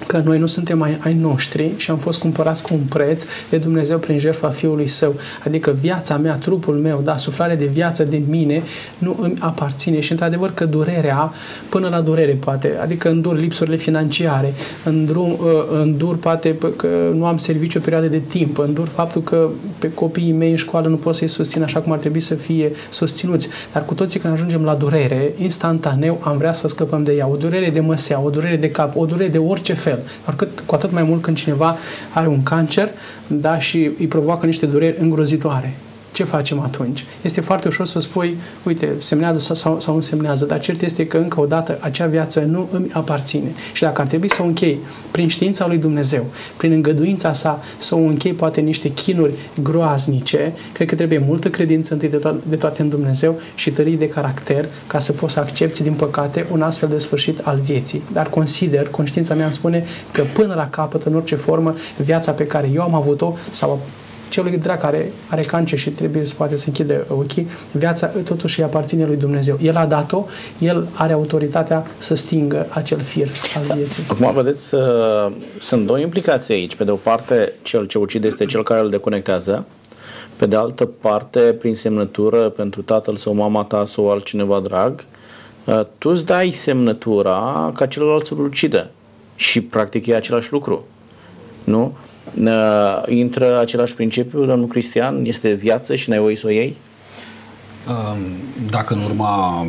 [0.07, 3.57] că noi nu suntem ai, ai noștri și am fost cumpărați cu un preț de
[3.57, 5.15] Dumnezeu prin jertfa Fiului Său.
[5.45, 8.63] Adică viața mea, trupul meu, da, suflare de viață de mine
[8.97, 11.33] nu îmi aparține și într-adevăr că durerea,
[11.69, 15.37] până la durere poate, adică îndur lipsurile financiare, îndur, uh,
[15.71, 20.31] îndur poate că nu am serviciu o perioadă de timp, îndur faptul că pe copiii
[20.31, 23.47] mei în școală nu pot să-i susțin așa cum ar trebui să fie susținuți.
[23.73, 27.27] Dar cu toții când ajungem la durere, instantaneu am vrea să scăpăm de ea.
[27.27, 30.11] O durere de măsea, o durere de cap, o durere de orice fel fel.
[30.25, 31.77] Doar cât, cu atât mai mult când cineva
[32.13, 32.89] are un cancer
[33.27, 35.75] da, și îi provoacă niște dureri îngrozitoare
[36.17, 37.05] ce facem atunci?
[37.21, 41.07] Este foarte ușor să spui, uite, semnează sau, sau, sau nu semnează, dar cert este
[41.07, 43.51] că încă o dată acea viață nu îmi aparține.
[43.73, 44.79] Și dacă ar trebui să o închei
[45.11, 46.25] prin știința lui Dumnezeu,
[46.57, 51.93] prin îngăduința sa, să o închei poate niște chinuri groaznice, cred că trebuie multă credință
[51.93, 55.39] întâi de, to- de toate în Dumnezeu și tării de caracter ca să poți să
[55.39, 58.01] accepti, din păcate, un astfel de sfârșit al vieții.
[58.13, 62.47] Dar consider, conștiința mea îmi spune că până la capăt, în orice formă, viața pe
[62.47, 63.79] care eu am avut-o sau
[64.29, 68.65] celui drag care are cancer și trebuie să poate să închide ochii, viața totuși îi
[68.65, 69.57] aparține lui Dumnezeu.
[69.61, 70.25] El a dat-o,
[70.59, 74.03] el are autoritatea să stingă acel fir al vieții.
[74.07, 74.81] Acum, vedeți, uh,
[75.59, 76.75] sunt două implicații aici.
[76.75, 79.65] Pe de o parte, cel ce ucide este cel care îl deconectează,
[80.35, 85.05] pe de altă parte, prin semnătură pentru tatăl sau mama ta sau altcineva drag,
[85.65, 88.89] uh, tu îți dai semnătura ca celălalt să-l ucidă.
[89.35, 90.85] Și practic e același lucru.
[91.63, 91.97] Nu?
[92.43, 95.25] Uh, intră același principiu, domnul Cristian?
[95.25, 96.77] Este viață și n-ai voie să o iei?
[97.87, 98.17] Um,
[98.69, 99.67] dacă în urma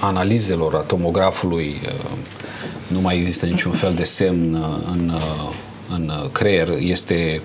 [0.00, 2.16] analizelor a tomografului uh,
[2.86, 5.52] nu mai există niciun fel de semn uh, în, uh,
[5.94, 7.40] în creier, este,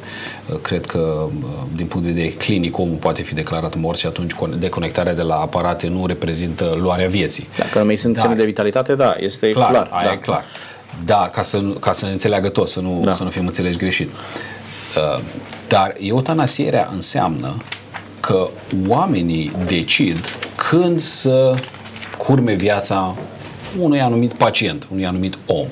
[0.62, 1.28] cred că,
[1.76, 5.36] din punct de vedere clinic, omul poate fi declarat mort și atunci deconectarea de la
[5.36, 7.48] aparate nu reprezintă luarea vieții.
[7.58, 9.70] Dacă nu mai sunt semne de vitalitate, da, este clar.
[9.70, 10.14] clar aia da.
[10.14, 10.44] e clar.
[11.06, 13.14] Dar, ca să, ca să ne înțeleagă tot, să nu, da.
[13.14, 14.12] să nu fim înțelegi greșit.
[14.12, 15.22] Uh,
[15.68, 17.56] dar eutanasierea înseamnă
[18.20, 18.48] că
[18.88, 20.20] oamenii decid
[20.56, 21.56] când să
[22.18, 23.16] curme viața
[23.80, 25.68] unui anumit pacient, unui anumit om.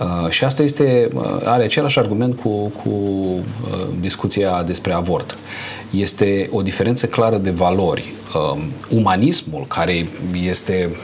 [0.00, 5.38] Uh, și asta este, uh, are același argument cu, cu uh, discuția despre avort.
[5.90, 8.12] Este o diferență clară de valori.
[8.34, 10.08] Uh, umanismul, care
[10.44, 10.96] este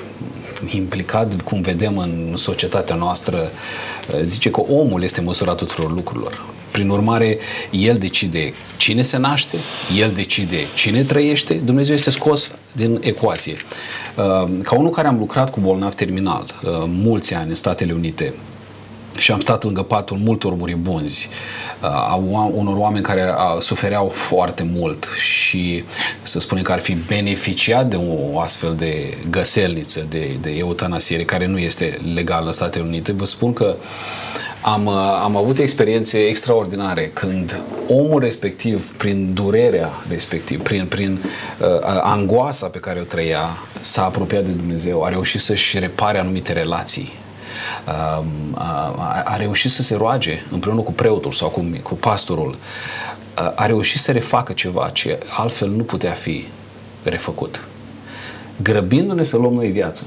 [0.71, 6.41] implicat, cum vedem în societatea noastră, uh, zice că omul este măsura tuturor lucrurilor.
[6.71, 7.39] Prin urmare,
[7.71, 9.57] el decide cine se naște,
[9.99, 13.57] el decide cine trăiește, Dumnezeu este scos din ecuație.
[14.17, 18.35] Uh, ca unul care am lucrat cu bolnav terminal uh, mulți ani în Statele Unite,
[19.17, 21.29] și am stat lângă patul multor muribunzi,
[21.81, 22.15] a
[22.55, 25.85] unor oameni care a, sufereau foarte mult și
[26.23, 31.47] să spunem că ar fi beneficiat de o astfel de găselniță, de, de eutanasiere, care
[31.47, 33.77] nu este legală în Statele Unite, vă spun că
[34.61, 34.89] am,
[35.23, 41.19] am avut experiențe extraordinare când omul respectiv, prin durerea respectiv, prin, prin
[41.61, 41.67] uh,
[42.03, 43.49] angoasa pe care o trăia,
[43.81, 47.13] s-a apropiat de Dumnezeu, a reușit să-și repare anumite relații
[47.85, 52.59] a, a, a reușit să se roage împreună cu preotul sau cu, cu pastorul,
[53.35, 56.47] a, a reușit să refacă ceva ce altfel nu putea fi
[57.03, 57.65] refăcut.
[58.63, 60.07] Grăbindu-ne să luăm noi viață.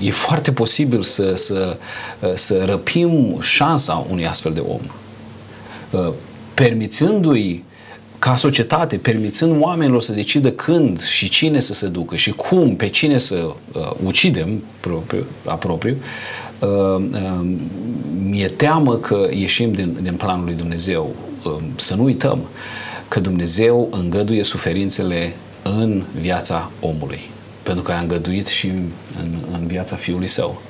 [0.00, 1.76] E foarte posibil să, să,
[2.34, 4.80] să răpim șansa unui astfel de om.
[6.54, 7.64] Permițându-i
[8.22, 12.88] ca societate, permițând oamenilor să decidă când și cine să se ducă și cum, pe
[12.88, 13.34] cine să
[13.72, 16.41] uh, ucidem propriu, la propriu, uh, uh,
[18.24, 21.14] mi-e teamă că ieșim din, din planul lui Dumnezeu.
[21.44, 22.38] Uh, să nu uităm
[23.08, 27.30] că Dumnezeu îngăduie suferințele în viața omului,
[27.62, 28.88] pentru că a îngăduit și în,
[29.52, 30.62] în viața Fiului Său.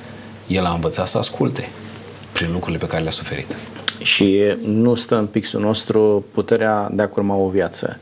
[0.47, 1.69] El a învățat să asculte
[2.31, 3.55] prin lucrurile pe care le-a suferit
[4.03, 7.97] și nu stă în pixul nostru puterea de a curma o viață.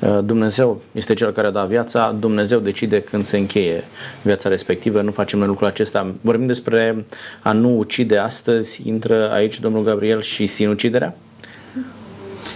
[0.00, 3.84] Uh, Dumnezeu este cel care da viața, Dumnezeu decide când se încheie
[4.22, 6.14] viața respectivă, nu facem noi lucrul acesta.
[6.20, 7.04] Vorbim despre
[7.42, 11.16] a nu ucide astăzi, intră aici domnul Gabriel și sinuciderea?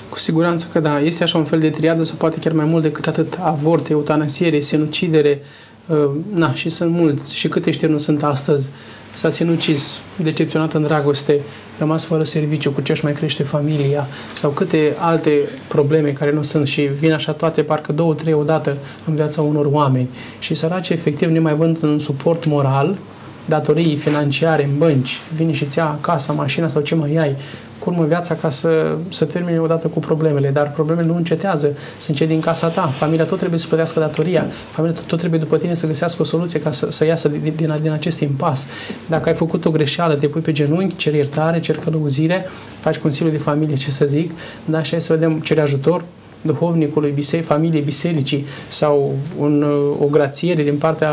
[0.08, 2.82] Cu siguranță că da, este așa un fel de triadă sau poate chiar mai mult
[2.82, 5.42] decât atât avort, eutanasiere, sinucidere,
[5.86, 8.68] uh, na, și sunt mulți și câte știri nu sunt astăzi
[9.16, 11.40] s-a sinucis, decepționat în dragoste,
[11.78, 15.30] rămas fără serviciu, cu ce își mai crește familia sau câte alte
[15.68, 19.66] probleme care nu sunt și vin așa toate parcă două, trei odată în viața unor
[19.70, 20.08] oameni.
[20.38, 22.98] Și săraci efectiv ne mai vând un suport moral
[23.44, 27.36] datorii financiare în bănci, vine și ți ia casa, mașina sau ce mai ai,
[27.84, 32.26] curmă viața ca să, să termine odată cu problemele, dar problemele nu încetează, sunt cei
[32.26, 35.74] din casa ta, familia tot trebuie să plătească datoria, familia tot, tot trebuie după tine
[35.74, 38.66] să găsească o soluție ca să, să iasă din, din, din acest impas.
[39.06, 42.46] Dacă ai făcut o greșeală, te pui pe genunchi, ceri iertare, cer călăuzire,
[42.80, 44.30] faci consiliu de familie, ce să zic,
[44.64, 46.04] da, și hai să vedem, ceri ajutor,
[46.44, 49.66] duhovnicului bisei, familiei bisericii sau un,
[50.00, 51.10] o grațiere din partea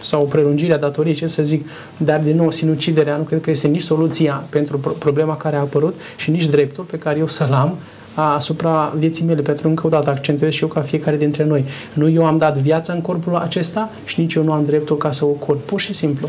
[0.00, 3.50] sau o prelungire a datoriei, ce să zic, dar din nou sinuciderea nu cred că
[3.50, 7.52] este nici soluția pentru problema care a apărut și nici dreptul pe care eu să-l
[7.52, 7.76] am
[8.14, 11.64] asupra vieții mele, pentru că încă o dată accentuez și eu ca fiecare dintre noi.
[11.92, 15.10] Nu eu am dat viața în corpul acesta și nici eu nu am dreptul ca
[15.10, 15.56] să o ocol.
[15.56, 16.28] Pur și simplu.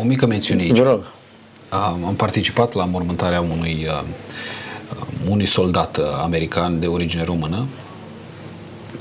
[0.00, 0.76] O mică mențiune aici.
[0.76, 1.00] Vă rog.
[2.06, 4.04] Am participat la mormântarea unui uh,
[5.28, 7.66] unui soldat uh, american de origine română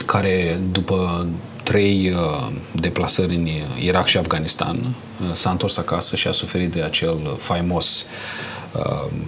[0.06, 1.28] care după
[1.64, 3.48] trei uh, deplasări în
[3.82, 8.06] Irak și Afganistan uh, s-a întors acasă și a suferit de acel faimos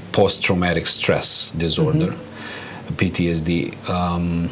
[0.10, 2.95] post-traumatic stress disorder, uh-huh.
[2.95, 3.48] PTSD.
[3.48, 4.50] Um,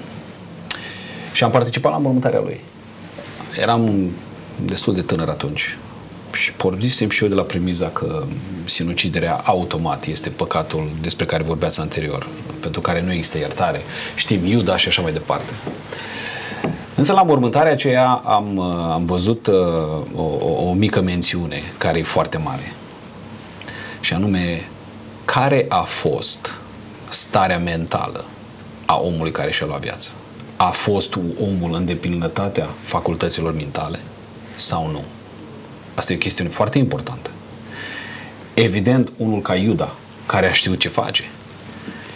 [1.34, 2.60] și am participat la mormântarea lui.
[3.60, 4.12] Eram
[4.65, 5.78] destul de tânăr atunci
[6.38, 8.23] și pornisem și eu de la premiza că
[8.65, 12.28] sinuciderea automat este păcatul despre care vorbeați anterior,
[12.60, 13.82] pentru care nu există iertare.
[14.15, 15.54] Știm Iuda și așa mai departe.
[16.95, 18.60] Însă la mormântarea aceea am,
[18.91, 19.56] am văzut uh,
[20.15, 22.73] o, o, o mică mențiune care e foarte mare.
[24.00, 24.67] Și anume,
[25.26, 26.52] care a fost
[27.10, 28.26] starea mentală
[28.86, 30.10] a omului care și-a luat viața?
[30.56, 34.00] A fost omul în deplinătatea facultăților mentale
[34.56, 35.04] sau nu?
[35.97, 37.29] Asta e o chestiune foarte importantă.
[38.53, 41.23] Evident, unul ca Iuda, care a știut ce face,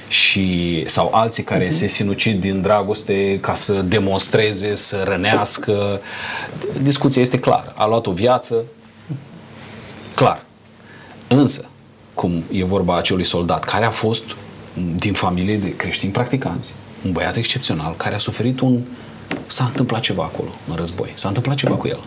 [0.08, 1.72] și, sau alții care uh-huh.
[1.72, 6.02] se sinucid din dragoste ca să demonstreze, să rănească.
[6.82, 7.74] Discuția este clară.
[7.78, 8.56] A luat o viață,
[10.14, 10.44] clar.
[11.28, 11.66] Însă,
[12.14, 14.24] cum e vorba acelui soldat care a fost
[14.96, 16.74] din familie de creștini practicanți,
[17.06, 18.82] un băiat excepțional care a suferit un...
[19.48, 21.12] S-a întâmplat ceva acolo, în război.
[21.14, 22.00] S-a întâmplat ceva cu el.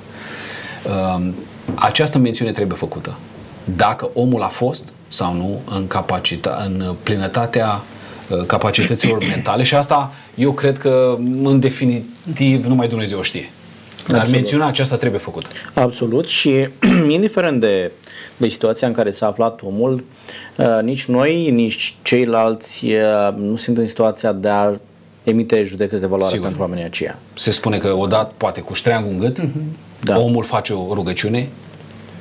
[1.68, 3.16] Um, această mențiune trebuie făcută.
[3.77, 7.81] Dacă omul a fost sau nu în, capacita- în plinătatea
[8.29, 13.50] uh, capacităților mentale și asta eu cred că în definitiv numai Dumnezeu știe.
[14.07, 14.40] Dar Absolut.
[14.40, 15.48] mențiunea aceasta trebuie făcută.
[15.74, 16.68] Absolut și
[17.09, 17.90] indiferent de,
[18.37, 20.05] de situația în care s-a aflat omul,
[20.57, 24.72] uh, nici noi, nici ceilalți uh, nu sunt în situația de a
[25.24, 26.46] emite judecăți de valoare Sigur.
[26.46, 27.18] pentru oamenii aceia.
[27.35, 29.77] Se spune că odată, poate cu ștreangul în gât, uh-huh.
[30.05, 30.19] Da.
[30.19, 31.49] omul face o rugăciune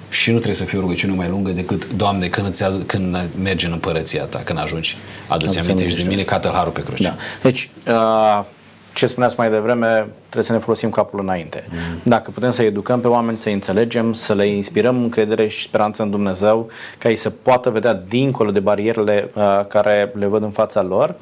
[0.09, 3.17] și nu trebuie să fie o rugăciune mai lungă decât Doamne, când, îți adu- când
[3.41, 7.03] mergi în împărăția ta, când ajungi, adu-ți aminte și de mine ca tălharul pe cruce.
[7.03, 7.15] Da.
[7.41, 8.43] Deci, uh,
[8.93, 11.67] ce spuneați mai devreme, trebuie să ne folosim capul înainte.
[11.69, 11.99] Mm.
[12.03, 16.09] Dacă putem să educăm pe oameni, să înțelegem, să le inspirăm încredere și speranță în
[16.09, 20.81] Dumnezeu, ca ei să poată vedea dincolo de barierele uh, care le văd în fața
[20.81, 21.15] lor,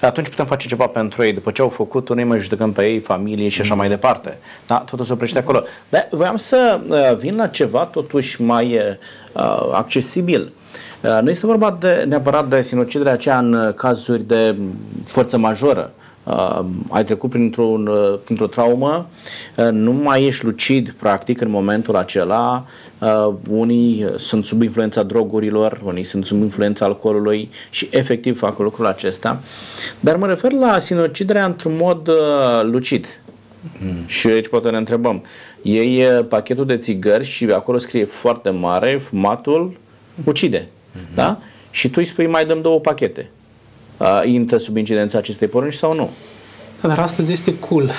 [0.00, 1.32] atunci putem face ceva pentru ei.
[1.32, 3.78] După ce au făcut, noi mai judecăm pe ei, familie și așa mm.
[3.78, 4.38] mai departe.
[4.66, 4.78] Da?
[4.78, 5.62] Totul se oprește acolo.
[5.88, 8.74] Dar voiam să uh, vin la ceva totuși mai
[9.32, 10.52] uh, accesibil.
[11.00, 14.56] Uh, nu este vorba de, neapărat de sinuciderea aceea în cazuri de
[15.06, 16.03] forță majoră, uh,
[16.88, 19.06] ai trecut printr-un, uh, printr-o traumă,
[19.56, 22.66] uh, nu mai ești lucid practic în momentul acela,
[22.98, 28.86] uh, unii sunt sub influența drogurilor, unii sunt sub influența alcoolului și efectiv fac lucrul
[28.86, 29.40] acesta,
[30.00, 32.14] dar mă refer la sinuciderea într-un mod uh,
[32.62, 33.20] lucid.
[33.78, 34.06] Mm.
[34.06, 35.24] Și aici poate ne întrebăm,
[35.62, 39.76] iei uh, pachetul de țigări și acolo scrie foarte mare, fumatul
[40.24, 41.14] ucide, mm-hmm.
[41.14, 41.38] da?
[41.70, 43.30] Și tu îi spui mai dăm două pachete
[43.96, 46.10] uh, intră sub incidența acestei porunci sau nu.
[46.80, 47.90] Dar astăzi este cool.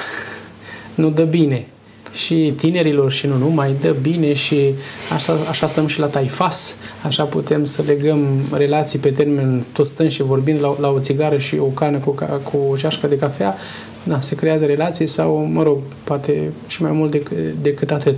[0.96, 1.66] Nu dă bine.
[2.12, 4.74] Și tinerilor și nu numai dă bine și
[5.14, 10.10] așa, așa stăm și la taifas, așa putem să legăm relații pe termen tot stând
[10.10, 13.56] și vorbind la, la o țigară și o cană cu, cu o ceașcă de cafea,
[14.04, 18.18] da, se creează relații sau, mă rog, poate și mai mult decât, decât atât.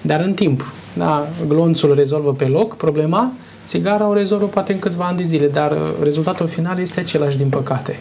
[0.00, 3.32] Dar în timp, da, glonțul rezolvă pe loc problema,
[3.66, 7.36] Țigara o rezolvă poate în câțiva ani de zile, dar uh, rezultatul final este același,
[7.36, 7.98] din păcate.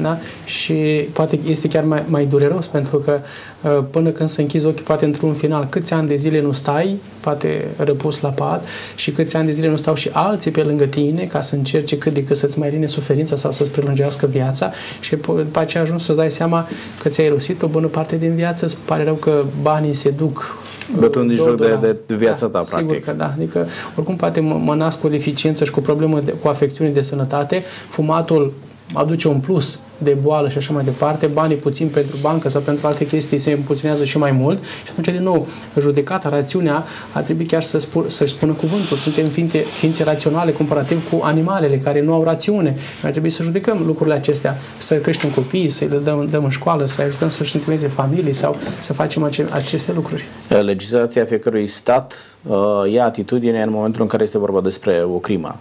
[0.00, 0.18] Da?
[0.44, 0.74] Și
[1.12, 3.20] poate este chiar mai, mai dureros pentru că
[3.62, 6.96] uh, până când să închizi ochii, poate într-un final, câți ani de zile nu stai,
[7.20, 8.64] poate răpus la pat
[8.94, 11.98] și câți ani de zile nu stau și alții pe lângă tine ca să încerce
[11.98, 16.04] cât de cât să-ți mai rine suferința sau să-ți prelungească viața și după aceea ajungi
[16.04, 16.68] să-ți dai seama
[17.02, 20.58] că ți-ai rosit o bună parte din viață, îți pare rău că banii se duc
[20.96, 21.96] Bătând în două joc de, dolari.
[22.06, 22.90] de viața ta, da, practic.
[22.90, 23.32] Sigur că da.
[23.36, 23.66] Adică,
[23.96, 26.90] oricum, poate mă, mă nasc cu o deficiență și cu o problemă de, cu afecțiune
[26.90, 27.62] de sănătate.
[27.88, 28.52] Fumatul
[28.92, 32.86] aduce un plus de boală și așa mai departe, banii puțin pentru bancă sau pentru
[32.86, 35.46] alte chestii se împuținează și mai mult și atunci, din nou,
[35.80, 38.96] judecata, rațiunea ar trebui chiar să spu- să-și spună cuvântul.
[38.96, 42.70] Suntem ființe, ființe raționale comparativ cu animalele care nu au rațiune.
[42.70, 46.50] Noi ar trebui să judecăm lucrurile acestea, să creștem copiii, să-i le dăm, dăm în
[46.50, 50.24] școală, să ajutăm să-și întemeieze familii sau să facem ace- aceste lucruri.
[50.48, 52.14] Legislația fiecărui stat
[52.46, 52.56] uh,
[52.92, 55.58] ia atitudine în momentul în care este vorba despre o crimă.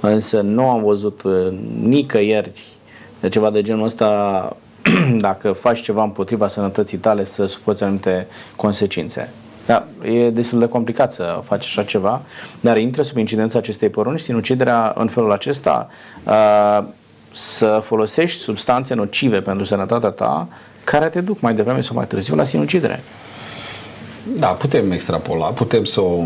[0.00, 1.32] Însă nu am văzut uh,
[1.82, 2.50] nicăieri
[3.20, 4.56] de ceva de genul ăsta
[5.18, 8.26] dacă faci ceva împotriva sănătății tale să suporți anumite
[8.56, 9.32] consecințe.
[9.66, 12.22] Da, e destul de complicat să faci așa ceva,
[12.60, 15.88] dar intră sub incidența acestei porunci sinuciderea în felul acesta
[16.24, 16.84] uh,
[17.32, 20.48] să folosești substanțe nocive pentru sănătatea ta
[20.84, 23.02] care te duc mai devreme sau mai târziu la sinucidere.
[24.36, 26.24] Da, putem extrapola, putem să o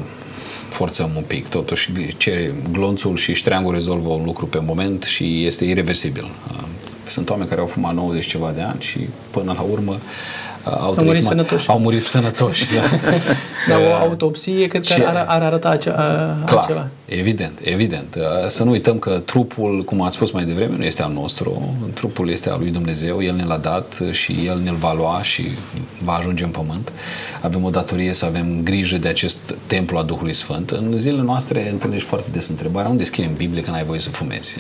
[0.75, 1.49] forțăm un pic.
[1.49, 6.27] Totuși, ce glonțul și ștreangul rezolvă un lucru pe moment și este irreversibil.
[7.07, 8.99] Sunt oameni care au fumat 90 ceva de ani și
[9.31, 9.99] până la urmă
[10.71, 11.69] au, murit mai- sănătoși.
[11.69, 12.67] Au murit sănătoși.
[12.75, 12.81] Da.
[13.69, 15.95] Dar o Uh, autopsie cred că ce- ar, ar arăta ace, a,
[16.47, 16.89] Clar, acela.
[17.05, 18.15] evident, evident.
[18.19, 21.75] Uh, Să nu uităm că trupul, cum ați spus mai devreme, nu este al nostru,
[21.95, 25.45] trupul este al lui Dumnezeu, El ne l-a dat și El ne-l va lua și
[26.05, 26.93] va ajunge în pământ.
[27.41, 30.71] Avem o datorie să avem grijă de acest templu a Duhului Sfânt.
[30.71, 34.09] În zilele noastre întâlnești foarte des întrebarea, unde scrie în Biblie că n-ai voie să
[34.11, 34.57] fumezi?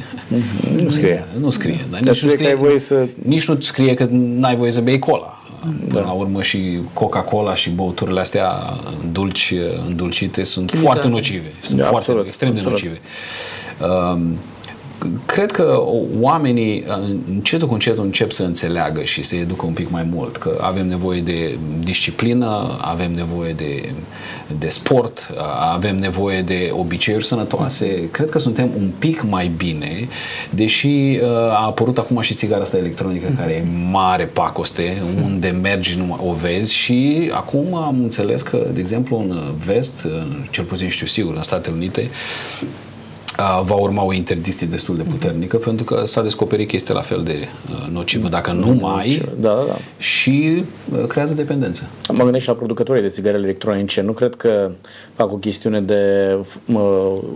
[0.83, 1.25] Nu scrie.
[1.41, 1.79] Nu scrie.
[1.91, 4.71] Dar Dar nici, nu scrie că ai voie să- nici nu scrie că n-ai voie
[4.71, 5.39] să bei cola.
[5.89, 8.53] Până la urmă și Coca-Cola și băuturile astea
[9.13, 9.55] dulci,
[9.87, 10.93] îndulcite sunt Chimizate.
[10.93, 11.53] foarte nocive.
[11.63, 12.81] Sunt Da, foarte absolut, extrem de absolut.
[12.81, 13.01] nocive.
[14.13, 14.39] Um,
[15.27, 15.83] cred că
[16.21, 20.37] oamenii uh, încetul cu încetul încep să înțeleagă și să educă un pic mai mult,
[20.37, 23.89] că avem nevoie de disciplină, avem nevoie de,
[24.59, 25.39] de sport, uh,
[25.75, 28.09] avem nevoie de obiceiuri sănătoase.
[28.11, 30.09] Cred că suntem un pic mai bine,
[30.51, 35.97] deși uh, a apărut acum și țigara asta electronică, care e mare pacoste, unde mergi
[35.97, 40.89] nu o vezi și acum am înțeles că, de exemplu, în vest, în- cel puțin
[40.89, 42.11] știu sigur, în Statele Unite,
[42.63, 42.69] Uh,
[43.65, 47.23] va urma o interdicție destul de puternică pentru că s-a descoperit că este la fel
[47.23, 49.77] de uh, nocivă dacă nu mai Da, da, da.
[49.99, 50.65] și
[50.99, 51.87] uh, creează dependență.
[52.13, 54.01] Mă gândesc și la producătorii de țigări electronice.
[54.01, 54.71] Nu cred că
[55.15, 56.81] fac o chestiune de mă,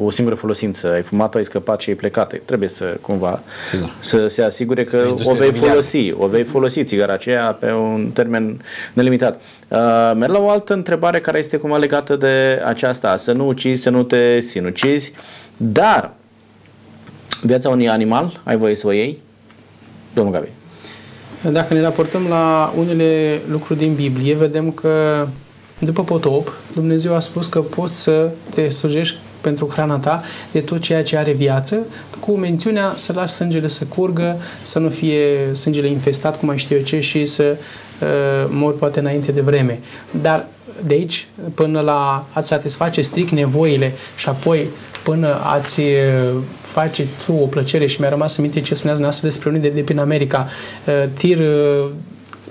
[0.03, 0.92] o singură folosință.
[0.92, 2.34] Ai fumat, ai scăpat și ai plecat.
[2.44, 3.94] Trebuie să cumva Sigur.
[4.01, 5.70] să se asigure Este o că o industrie vei familială.
[5.70, 6.12] folosi.
[6.18, 8.61] O vei folosi țigara aceea pe un termen
[8.92, 9.40] nelimitat.
[9.68, 9.78] Uh,
[10.16, 13.16] merg la o altă întrebare care este cumva legată de aceasta.
[13.16, 15.12] Să nu ucizi, să nu te sinucizi.
[15.61, 16.12] Dar
[17.42, 19.18] viața unui animal ai voie să o iei?
[20.14, 20.48] Domnul Gabi.
[21.52, 25.26] Dacă ne raportăm la unele lucruri din Biblie, vedem că
[25.78, 30.80] după potop, Dumnezeu a spus că poți să te slujești pentru hrana ta de tot
[30.80, 31.78] ceea ce are viață,
[32.20, 36.76] cu mențiunea să lași sângele să curgă, să nu fie sângele infestat, cum mai știu
[36.76, 37.56] eu ce, și să
[38.00, 38.09] uh,
[38.48, 39.80] mori poate înainte de vreme.
[40.22, 40.46] Dar
[40.86, 44.68] de aici până la a-ți satisface strict nevoile și apoi
[45.09, 46.32] până ați e,
[46.62, 49.68] face tu o plăcere și mi-a rămas în minte ce spuneați dumneavoastră despre unii de,
[49.68, 50.48] de prin America.
[50.86, 51.46] E, Tir e,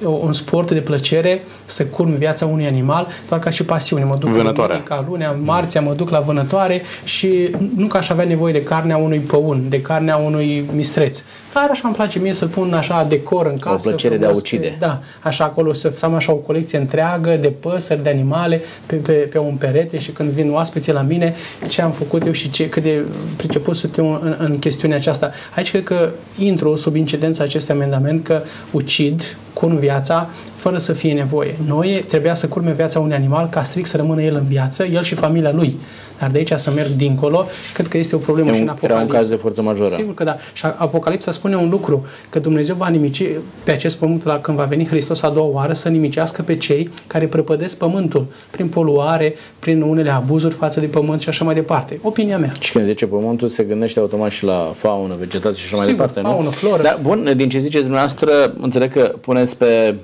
[0.06, 4.04] un sport de plăcere, să curm viața unui animal, doar ca și pasiune.
[4.04, 4.66] Mă duc Vânătoarea.
[4.66, 8.98] duminica, lunea, marțea, mă duc la vânătoare și nu că aș avea nevoie de carnea
[8.98, 11.24] unui păun, de carnea unui mistreț.
[11.54, 13.88] Dar așa îmi place mie să-l pun așa decor în casă.
[13.88, 14.68] plăcere de a frumos, ucide.
[14.68, 18.96] Pe, da, așa acolo să am așa o colecție întreagă de păsări, de animale pe,
[18.96, 21.36] pe, pe un perete și când vin oaspeții la mine,
[21.68, 23.02] ce am făcut eu și ce, cât de
[23.38, 25.32] priceput sunt eu în, în chestiunea aceasta.
[25.56, 28.42] Aici cred că intru sub incidența acestui amendament că
[28.72, 30.28] ucid, curm viața, 压榨
[30.58, 31.56] fără să fie nevoie.
[31.68, 35.02] Noi trebuia să curme viața unui animal ca strict să rămână el în viață, el
[35.04, 35.78] și familia lui.
[36.20, 38.78] Dar de aici să merg dincolo, cred că este o problemă E și un- în
[38.82, 39.18] era un Apocalipsa.
[39.18, 39.90] caz de forță majoră.
[39.90, 40.36] Sigur că da.
[40.54, 43.24] Și Apocalipsa spune un lucru, că Dumnezeu va nimici
[43.64, 46.90] pe acest pământ la când va veni Hristos a doua oară să nimicească pe cei
[47.08, 52.00] care prăpădesc pământul prin poluare, prin unele abuzuri față de pământ și așa mai departe.
[52.02, 52.52] Opinia mea.
[52.60, 56.06] Și când zice pământul, se gândește automat și la faună, vegetație și așa mai Sigur,
[56.06, 56.50] departe, faună, nu?
[56.50, 56.82] floră.
[56.84, 59.96] Dar, bun, din ce ziceți dumneavoastră, înțeleg că puneți pe,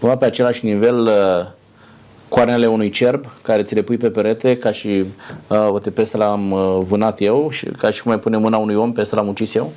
[0.00, 1.46] cumva pe același nivel uh,
[2.28, 5.04] coarnele unui cerb care ți le pui pe perete ca și
[5.46, 8.56] uh, uite, pe ăsta l-am uh, vânat eu și ca și cum ai pune mâna
[8.56, 9.72] unui om, pe ăsta l-am ucis eu?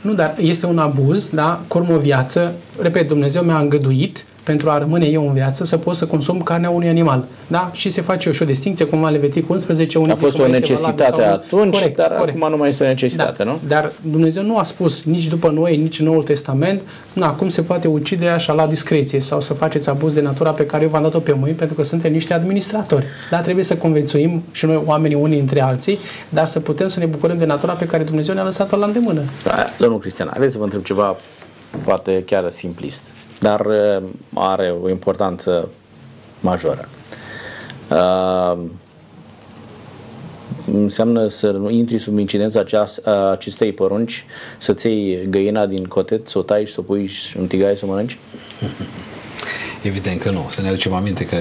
[0.00, 1.60] Nu, dar este un abuz, da?
[1.68, 2.54] Corm o viață.
[2.80, 6.70] Repet, Dumnezeu mi-a îngăduit pentru a rămâne eu în viață să pot să consum carnea
[6.70, 7.24] unui animal.
[7.46, 7.70] Da?
[7.72, 11.22] Și se face și o distinție, cum la Levitic 11, unii A fost o necesitate
[11.22, 12.36] atunci, corect, dar corect.
[12.36, 13.50] acum nu mai este o necesitate, da.
[13.50, 13.58] nu?
[13.66, 16.82] Dar Dumnezeu nu a spus nici după noi, nici în Noul Testament,
[17.12, 20.66] na, cum se poate ucide așa la discreție sau să faceți abuz de natura pe
[20.66, 23.04] care eu v-am dat-o pe mâini, pentru că suntem niște administratori.
[23.30, 27.06] Da, trebuie să convențuim și noi oamenii unii între alții, dar să putem să ne
[27.06, 29.20] bucurăm de natura pe care Dumnezeu ne-a lăsat-o la îndemână.
[29.44, 31.16] Da, Domnul Cristian, haideți să vă întreb ceva
[31.84, 33.04] poate chiar simplist,
[33.40, 34.02] dar uh,
[34.34, 35.68] are o importanță
[36.40, 36.88] majoră.
[37.90, 38.58] Uh,
[40.72, 44.24] înseamnă să nu intri sub incidența aceas- a acestei porunci,
[44.58, 47.84] să-ți iei găina din cotet, să o tai și să o pui în tigaie să
[47.84, 48.18] o mănânci?
[49.82, 50.46] Evident că nu.
[50.48, 51.36] Să ne aducem aminte că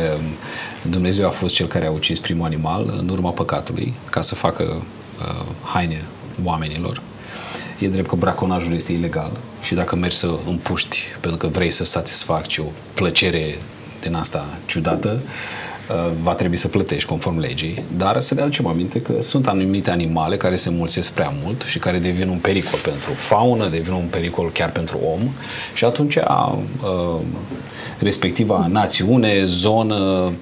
[0.90, 4.64] Dumnezeu a fost cel care a ucis primul animal în urma păcatului ca să facă
[4.64, 6.02] uh, haine
[6.44, 7.02] oamenilor.
[7.80, 9.32] E drept că braconajul este ilegal
[9.62, 13.58] și dacă mergi să împuști pentru că vrei să satisfaci o plăcere
[14.02, 15.22] din asta ciudată,
[15.90, 19.92] uh, va trebui să plătești conform legii, dar să ne aducem aminte că sunt anumite
[19.92, 24.08] animale care se mulțesc prea mult și care devin un pericol pentru faună, devin un
[24.10, 25.20] pericol chiar pentru om
[25.74, 27.20] și atunci uh,
[28.00, 30.34] respectiva națiune, zonă, uh,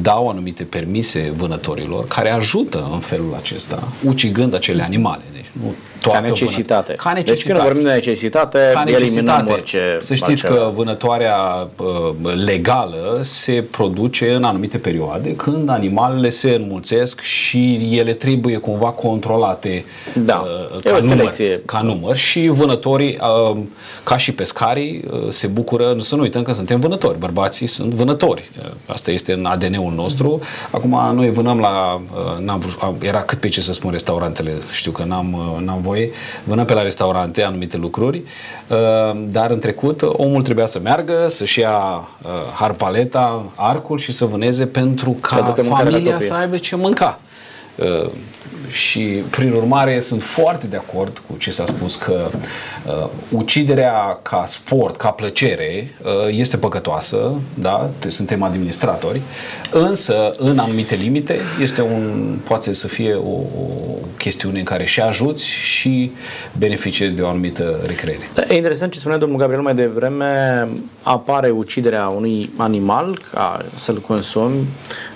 [0.00, 5.22] dau anumite permise vânătorilor care ajută în felul acesta, ucigând acele animale.
[5.32, 6.94] Deci nu Ca toată necesitate.
[7.02, 7.02] Vână...
[7.02, 7.52] Ca Deci necesitate.
[7.52, 9.52] când vorbim de necesitate, Ca eliminăm necesitate.
[9.52, 10.64] orice Să știți altceva.
[10.66, 11.36] că vânătoarea
[11.76, 18.90] uh, legală se produce în anumite perioade când animalele se înmulțesc și ele trebuie cumva
[18.90, 19.84] controlate
[20.24, 20.44] Da.
[20.74, 21.60] uh, E ca, o număr, selecție.
[21.64, 23.18] ca număr și vânătorii,
[23.50, 23.56] uh,
[24.04, 28.50] ca și pescarii, uh, se bucură, să nu uităm că suntem vânători, bărbații sunt vânători.
[28.58, 30.40] Uh, Asta este în ADN-ul nostru.
[30.70, 34.52] Acum noi vânăm la, uh, n-am vrut, a- era cât pe ce să spun restaurantele,
[34.70, 36.10] știu că n-am, uh, n-am voie,
[36.44, 38.22] vânăm pe la restaurante anumite lucruri,
[38.68, 38.76] uh,
[39.28, 44.24] dar în trecut uh, omul trebuia să meargă, să-și ia uh, harpaleta, arcul și să
[44.24, 46.26] vâneze pentru ca Pentru că mâncarea familia copie.
[46.26, 47.20] să aibă ce mânca.
[48.66, 49.00] Uh, și
[49.30, 52.30] prin urmare sunt foarte de acord cu ce s-a spus că
[52.86, 57.90] uh, uciderea ca sport, ca plăcere uh, este păcătoasă, da?
[57.98, 59.20] Te- suntem administratori,
[59.72, 65.00] însă în anumite limite este un, poate să fie o, o chestiune în care și
[65.00, 66.12] ajuți și
[66.58, 68.30] beneficiezi de o anumită recreere.
[68.34, 70.68] Da, E interesant ce spunea domnul Gabriel mai devreme,
[71.02, 74.66] apare uciderea unui animal ca să-l consumi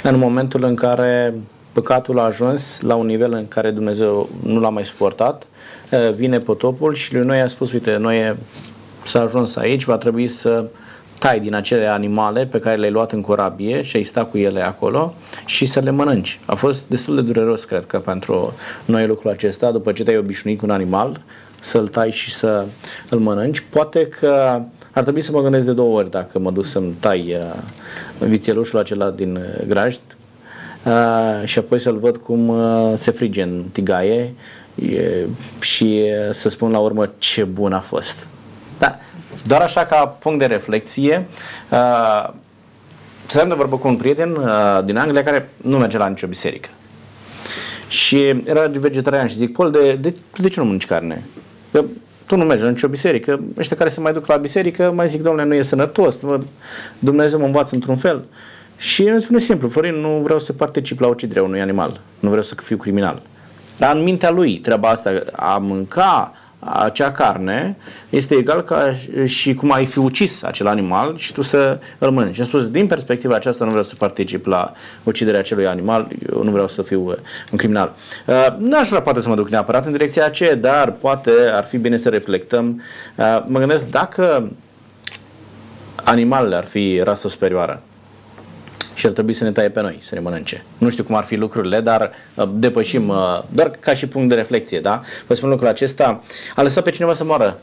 [0.02, 1.34] în momentul în care
[1.74, 5.46] păcatul a ajuns la un nivel în care Dumnezeu nu l-a mai suportat,
[5.90, 8.36] eh, vine potopul și lui Noi a spus, uite, noi
[9.04, 10.64] s-a ajuns aici, va trebui să
[11.18, 14.64] tai din acele animale pe care le-ai luat în corabie și ai stat cu ele
[14.64, 15.14] acolo
[15.46, 16.40] și să le mănânci.
[16.46, 18.52] A fost destul de dureros, cred că, pentru
[18.84, 21.20] noi lucrul acesta, după ce te-ai obișnuit cu un animal,
[21.60, 22.64] să-l tai și să
[23.08, 23.64] îl mănânci.
[23.70, 24.60] Poate că
[24.92, 27.36] ar trebui să mă gândesc de două ori dacă mă duc să-mi tai
[28.20, 30.00] uh, vițelușul acela din uh, grajd
[30.84, 34.34] uh, și apoi să-l văd cum uh, se frige în tigaie
[34.74, 35.26] e,
[35.60, 38.26] și uh, să spun la urmă ce bun a fost.
[38.78, 38.98] Da,
[39.46, 41.26] doar așa ca punct de reflexie,
[41.70, 42.32] uh,
[43.26, 46.68] stăteam de vorbă cu un prieten uh, din Anglia care nu merge la nicio biserică.
[47.88, 51.22] Și era vegetarian și zic, Paul, de, de, de ce nu mănânci carne?
[51.72, 51.84] Că
[52.26, 53.40] tu nu mergi la nicio biserică.
[53.58, 56.40] Ăștia care se mai duc la biserică mai zic, domnule, nu e sănătos, mă,
[56.98, 58.24] Dumnezeu mă învață într-un fel.
[58.76, 62.28] Și el îmi spune simplu, Florin, nu vreau să particip la uciderea unui animal, nu
[62.28, 63.22] vreau să fiu criminal.
[63.76, 67.76] Dar în mintea lui, treaba asta, a mânca acea carne
[68.10, 68.94] este egal ca
[69.24, 72.34] și cum ai fi ucis acel animal și tu să îl mănânci.
[72.34, 74.72] Și am spus, din perspectiva aceasta nu vreau să particip la
[75.02, 77.14] uciderea acelui animal, eu nu vreau să fiu uh,
[77.52, 77.94] un criminal.
[78.26, 81.76] Uh, n-aș vrea poate să mă duc neapărat în direcția aceea, dar poate ar fi
[81.76, 82.82] bine să reflectăm.
[83.16, 84.50] Uh, mă gândesc dacă
[86.04, 87.82] animalele ar fi rasă superioară,
[88.94, 90.64] și ar trebui să ne taie pe noi, să ne mănânce.
[90.78, 94.34] Nu știu cum ar fi lucrurile, dar uh, depășim, uh, doar ca și punct de
[94.34, 95.02] reflexie, da?
[95.26, 96.22] Vă spun lucrul acesta,
[96.54, 97.58] a lăsat pe cineva să moară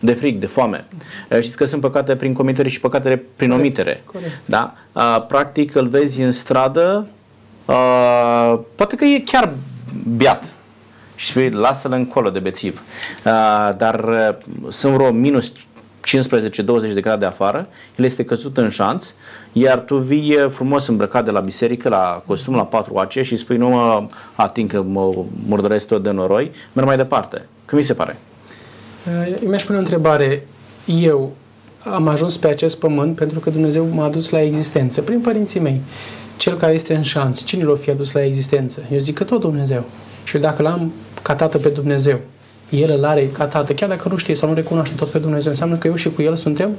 [0.00, 0.84] de frig, de foame.
[1.30, 4.02] Uh, Știți că sunt păcate prin comitere și păcatele prin omitere.
[4.04, 4.40] corect.
[4.44, 4.74] Da?
[4.92, 7.06] Uh, Practic îl vezi în stradă,
[7.64, 9.52] uh, poate că e chiar
[10.16, 10.44] beat
[11.16, 12.82] și spui, lasă-l încolo de bețiv.
[13.24, 14.28] Uh, dar uh,
[14.68, 15.52] sunt vreo minus
[16.06, 19.12] 15-20 de grade afară, el este căzut în șanț,
[19.52, 23.36] iar tu vii uh, frumos îmbrăcat de la biserică, la costum, la patru ace și
[23.36, 27.46] spui nu mă ating că mă murdăresc tot de noroi, merg mai departe.
[27.64, 28.16] Că mi se pare.
[29.42, 30.46] Eu mi-aș pune o întrebare.
[30.84, 31.32] Eu
[31.84, 35.80] am ajuns pe acest pământ pentru că Dumnezeu m-a adus la existență, prin părinții mei.
[36.36, 38.82] Cel care este în șanț, cine l-o fi adus la existență?
[38.92, 39.84] Eu zic că tot Dumnezeu.
[40.24, 40.92] Și eu dacă l-am
[41.22, 42.20] ca tată pe Dumnezeu,
[42.72, 45.50] el îl are ca tată, chiar dacă nu știe sau nu recunoaște tot pe Dumnezeu,
[45.50, 46.70] înseamnă că eu și cu el suntem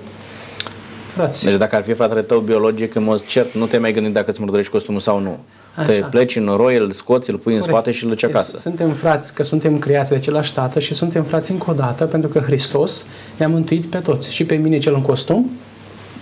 [1.14, 1.44] frați.
[1.44, 4.30] Deci dacă ar fi fratele tău biologic, în mod cert, nu te mai gândi dacă
[4.30, 5.40] îți murdărești costumul sau nu.
[5.76, 5.88] Așa.
[5.88, 7.78] Te pleci în noroi, îl scoți, îl pui în Corect.
[7.78, 8.58] spate și îl duci Deci acasă.
[8.58, 12.30] Suntem frați, că suntem creați de același tată și suntem frați încă o dată, pentru
[12.30, 13.06] că Hristos
[13.38, 14.34] ne-a mântuit pe toți.
[14.34, 15.52] Și pe mine cel în costum,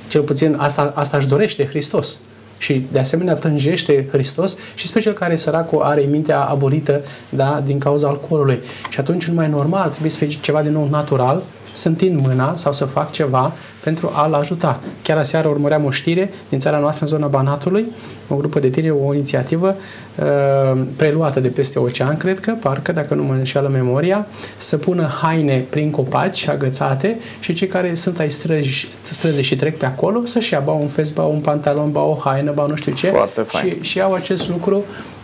[0.08, 2.18] cel puțin asta, asta își dorește Hristos.
[2.62, 7.80] Și de asemenea tânjește Hristos și pe cel care săracul are mintea abolită da, din
[7.80, 8.60] cauza alcoolului.
[8.90, 12.56] Și atunci nu mai normal, trebuie să fie ceva din nou natural, să întind mâna
[12.56, 13.54] sau să fac ceva
[13.84, 14.80] pentru a-l ajuta.
[15.02, 17.86] Chiar aseară urmăream o știre din țara noastră, în zona Banatului,
[18.28, 19.76] o grupă de tineri, o inițiativă
[20.16, 25.10] uh, preluată de peste ocean, cred că, parcă, dacă nu mă înșeală memoria, să pună
[25.22, 30.26] haine prin copaci agățate și cei care sunt ai străzi, străzi și trec pe acolo
[30.26, 33.08] să-și ia ba un fez, ba un pantalon, ba o haină, ba nu știu ce.
[33.08, 33.72] Foarte fain.
[33.72, 34.76] Și, și au acest lucru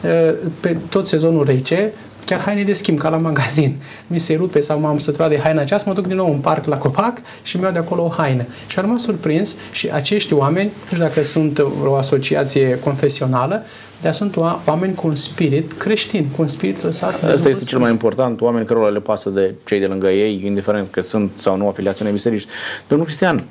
[0.03, 1.93] uh, pe tot sezonul rece,
[2.27, 3.75] chiar haine de schimb, ca la magazin.
[4.07, 6.65] Mi se rupe sau m-am săturat de haina aceasta, mă duc din nou în parc
[6.65, 8.45] la copac și mi-au de acolo o haină.
[8.67, 13.63] Și am rămas surprins și acești oameni, nu știu dacă sunt o asociație confesională,
[14.01, 17.09] dar sunt oa- oameni cu un spirit creștin, cu un spirit lăsat.
[17.09, 17.67] de Asta este Dumnezeu.
[17.67, 21.31] cel mai important, oameni cărora le pasă de cei de lângă ei, indiferent că sunt
[21.35, 22.45] sau nu afiliați unei biserici.
[22.87, 23.43] Domnul Cristian,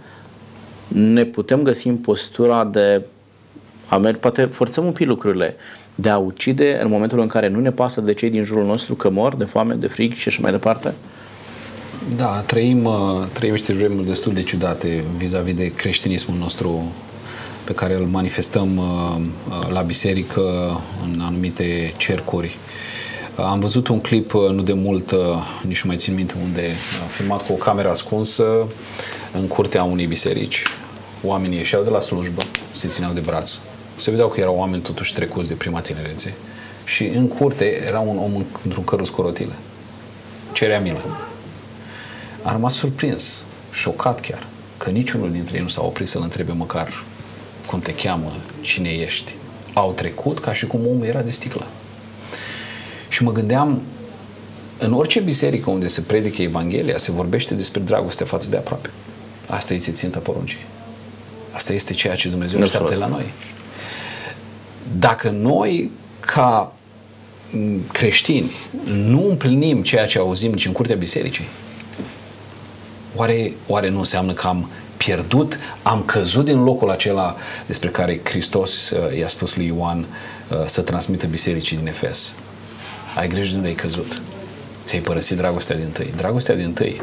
[0.88, 3.02] ne putem găsi în postura de
[3.86, 5.56] a merge, poate forțăm un pic lucrurile,
[5.94, 8.94] de a ucide în momentul în care nu ne pasă de cei din jurul nostru
[8.94, 10.94] că mor de foame, de frig și așa mai departe?
[12.16, 12.92] Da, trăim, uh,
[13.32, 16.92] trăim niște vremuri destul de ciudate vis-a-vis de creștinismul nostru
[17.64, 18.84] pe care îl manifestăm uh,
[19.48, 20.40] uh, la biserică
[21.04, 22.46] în anumite cercuri.
[22.46, 25.18] Uh, Am văzut un clip uh, nu de mult, uh,
[25.62, 28.66] nici nu mai țin minte unde, uh, filmat cu o cameră ascunsă
[29.32, 30.62] în curtea unei biserici.
[31.24, 33.58] Oamenii ieșeau de la slujbă, se țineau de braț.
[33.96, 36.34] Se vedeau că erau oameni totuși trecuți de prima tinerețe.
[36.84, 39.52] Și în curte era un om într-un cărus cu rotile.
[40.52, 41.00] Cerea milă.
[42.42, 43.42] Am rămas surprins,
[43.72, 47.04] șocat chiar, că niciunul dintre ei nu s-a oprit să-l întrebe măcar
[47.66, 49.34] cum te cheamă, cine ești.
[49.72, 51.66] Au trecut ca și cum omul era de sticlă.
[53.08, 53.82] Și mă gândeam,
[54.78, 58.90] în orice biserică unde se predică Evanghelia, se vorbește despre dragoste față de aproape.
[59.46, 60.64] Asta este ținta poruncii.
[61.50, 63.00] Asta este ceea ce Dumnezeu Nu așteaptă sunt.
[63.00, 63.32] la noi.
[64.98, 66.72] Dacă noi, ca
[67.50, 68.50] m, creștini,
[68.84, 71.48] nu împlinim ceea ce auzim nici în curtea bisericii,
[73.14, 78.90] oare, oare nu înseamnă că am pierdut, am căzut din locul acela despre care Hristos
[78.90, 80.06] uh, i-a spus lui Ioan
[80.50, 82.34] uh, să transmită bisericii din Efes?
[83.16, 84.22] Ai grijă de unde ai căzut.
[84.84, 86.12] Ți-ai părăsit dragostea din tâi.
[86.16, 87.00] Dragostea din tâi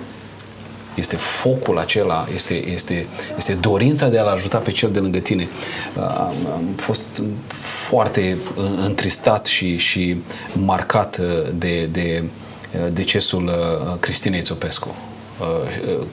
[0.96, 5.48] este focul acela, este, este, este dorința de a-l ajuta pe cel de lângă tine.
[5.98, 7.06] Uh, Am, am fost
[7.60, 10.18] foarte uh, întristat și, și
[10.54, 14.96] marcat uh, de, de uh, decesul uh, Cristinei Țopescu.
[15.40, 15.48] Uh,
[16.00, 16.06] uh,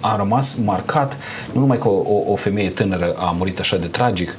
[0.00, 1.16] Am rămas marcat
[1.52, 4.36] nu numai că o, o femeie tânără a murit așa de tragic,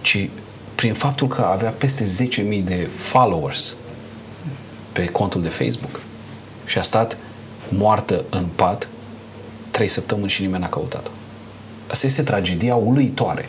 [0.00, 0.28] ci
[0.74, 3.74] prin faptul că avea peste 10.000 de followers
[4.92, 6.00] pe contul de Facebook
[6.64, 7.16] și a stat
[7.68, 8.88] moartă în pat
[9.78, 11.10] trei săptămâni și nimeni n-a căutat-o.
[11.86, 13.48] Asta este tragedia uluitoare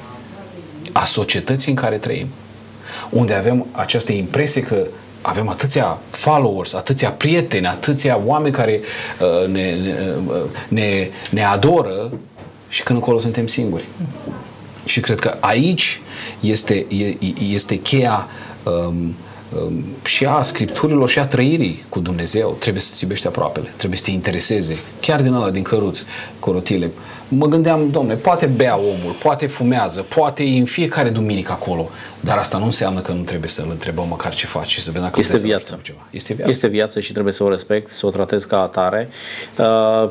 [0.92, 2.28] a societății în care trăim.
[3.10, 4.88] Unde avem această impresie că
[5.22, 8.80] avem atâția followers, atâția prieteni, atâția oameni care
[9.20, 12.12] uh, ne, ne, uh, ne, ne adoră
[12.68, 13.84] și când încolo suntem singuri.
[14.86, 16.02] Și cred că aici
[16.40, 18.28] este, e- este cheia
[18.64, 19.16] um, um,
[20.04, 22.56] și a scripturilor și a trăirii cu Dumnezeu.
[22.60, 24.78] Trebuie să-ți iubești aproapele, trebuie să te intereseze.
[25.02, 26.04] Chiar din ăla, din căruț,
[26.40, 26.92] cu rotile.
[27.32, 31.90] Mă gândeam, domne, poate bea omul, poate fumează, poate e în fiecare duminică acolo,
[32.20, 35.02] dar asta nu înseamnă că nu trebuie să-l întrebăm măcar ce faci și să vedem
[35.02, 35.74] dacă Este putem să viață.
[35.74, 36.08] ajutăm Ceva.
[36.12, 36.52] Este viață.
[36.52, 39.10] Este viață și trebuie să o respect, să o tratez ca atare.
[39.58, 39.66] Uh,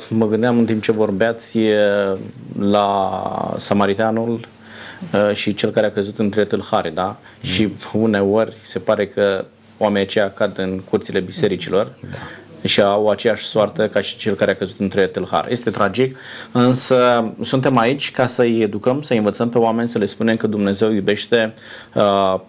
[0.08, 2.18] Mă gândeam în timp ce vorbeați uh,
[2.58, 4.46] la Samariteanul uh,
[5.32, 7.16] și cel care a căzut între tâlhari, da?
[7.40, 9.44] Și uneori se pare că
[9.78, 12.18] oamenii aceia cad în curțile bisericilor da.
[12.68, 15.52] și au aceeași soartă ca și cel care a căzut între tâlhari.
[15.52, 16.16] Este tragic,
[16.52, 20.90] însă suntem aici ca să-i educăm, să-i învățăm pe oameni, să le spunem că Dumnezeu
[20.90, 21.54] iubește
[21.94, 22.40] uh,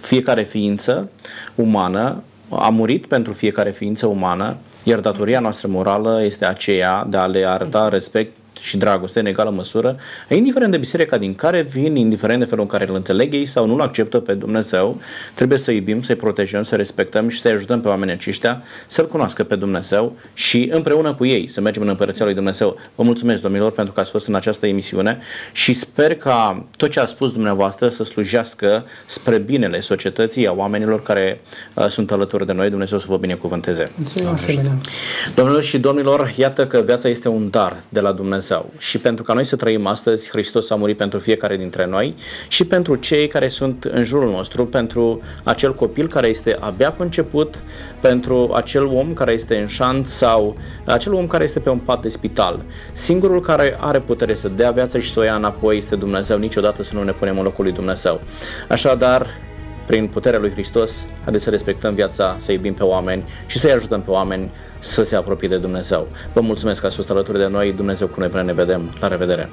[0.00, 1.10] fiecare ființă
[1.54, 7.26] umană a murit pentru fiecare ființă umană, iar datoria noastră morală este aceea de a
[7.26, 9.96] le arăta respect și dragoste în egală măsură,
[10.28, 13.66] indiferent de biserica din care vin, indiferent de felul în care îl înțeleg ei sau
[13.66, 15.00] nu-L acceptă pe Dumnezeu,
[15.34, 19.44] trebuie să iubim, să-i protejăm, să respectăm și să-i ajutăm pe oamenii aceștia să-L cunoască
[19.44, 22.76] pe Dumnezeu și împreună cu ei să mergem în Împărăția lui Dumnezeu.
[22.94, 25.18] Vă mulțumesc, domnilor, pentru că ați fost în această emisiune
[25.52, 31.02] și sper ca tot ce a spus dumneavoastră să slujească spre binele societății, a oamenilor
[31.02, 31.40] care
[31.74, 32.70] uh, sunt alături de noi.
[32.70, 33.90] Dumnezeu să vă binecuvânteze.
[33.96, 34.72] Mulțumim asemenea.
[35.34, 38.49] Domnilor și domnilor, iată că viața este un dar de la Dumnezeu.
[38.50, 38.72] Dumnezeu.
[38.78, 42.14] Și pentru ca noi să trăim astăzi, Hristos a murit pentru fiecare dintre noi
[42.48, 47.54] și pentru cei care sunt în jurul nostru, pentru acel copil care este abia conceput,
[48.00, 52.02] pentru acel om care este în șant sau acel om care este pe un pat
[52.02, 52.62] de spital.
[52.92, 56.82] Singurul care are putere să dea viață și să o ia înapoi este Dumnezeu, niciodată
[56.82, 58.20] să nu ne punem în locul lui Dumnezeu.
[58.68, 59.26] Așadar,
[59.90, 64.02] prin puterea lui Hristos, haideți să respectăm viața, să iubim pe oameni și să-i ajutăm
[64.02, 66.08] pe oameni să se apropie de Dumnezeu.
[66.32, 68.94] Vă mulțumesc că ați fost alături de noi, Dumnezeu cu noi până ne vedem.
[69.00, 69.48] La revedere!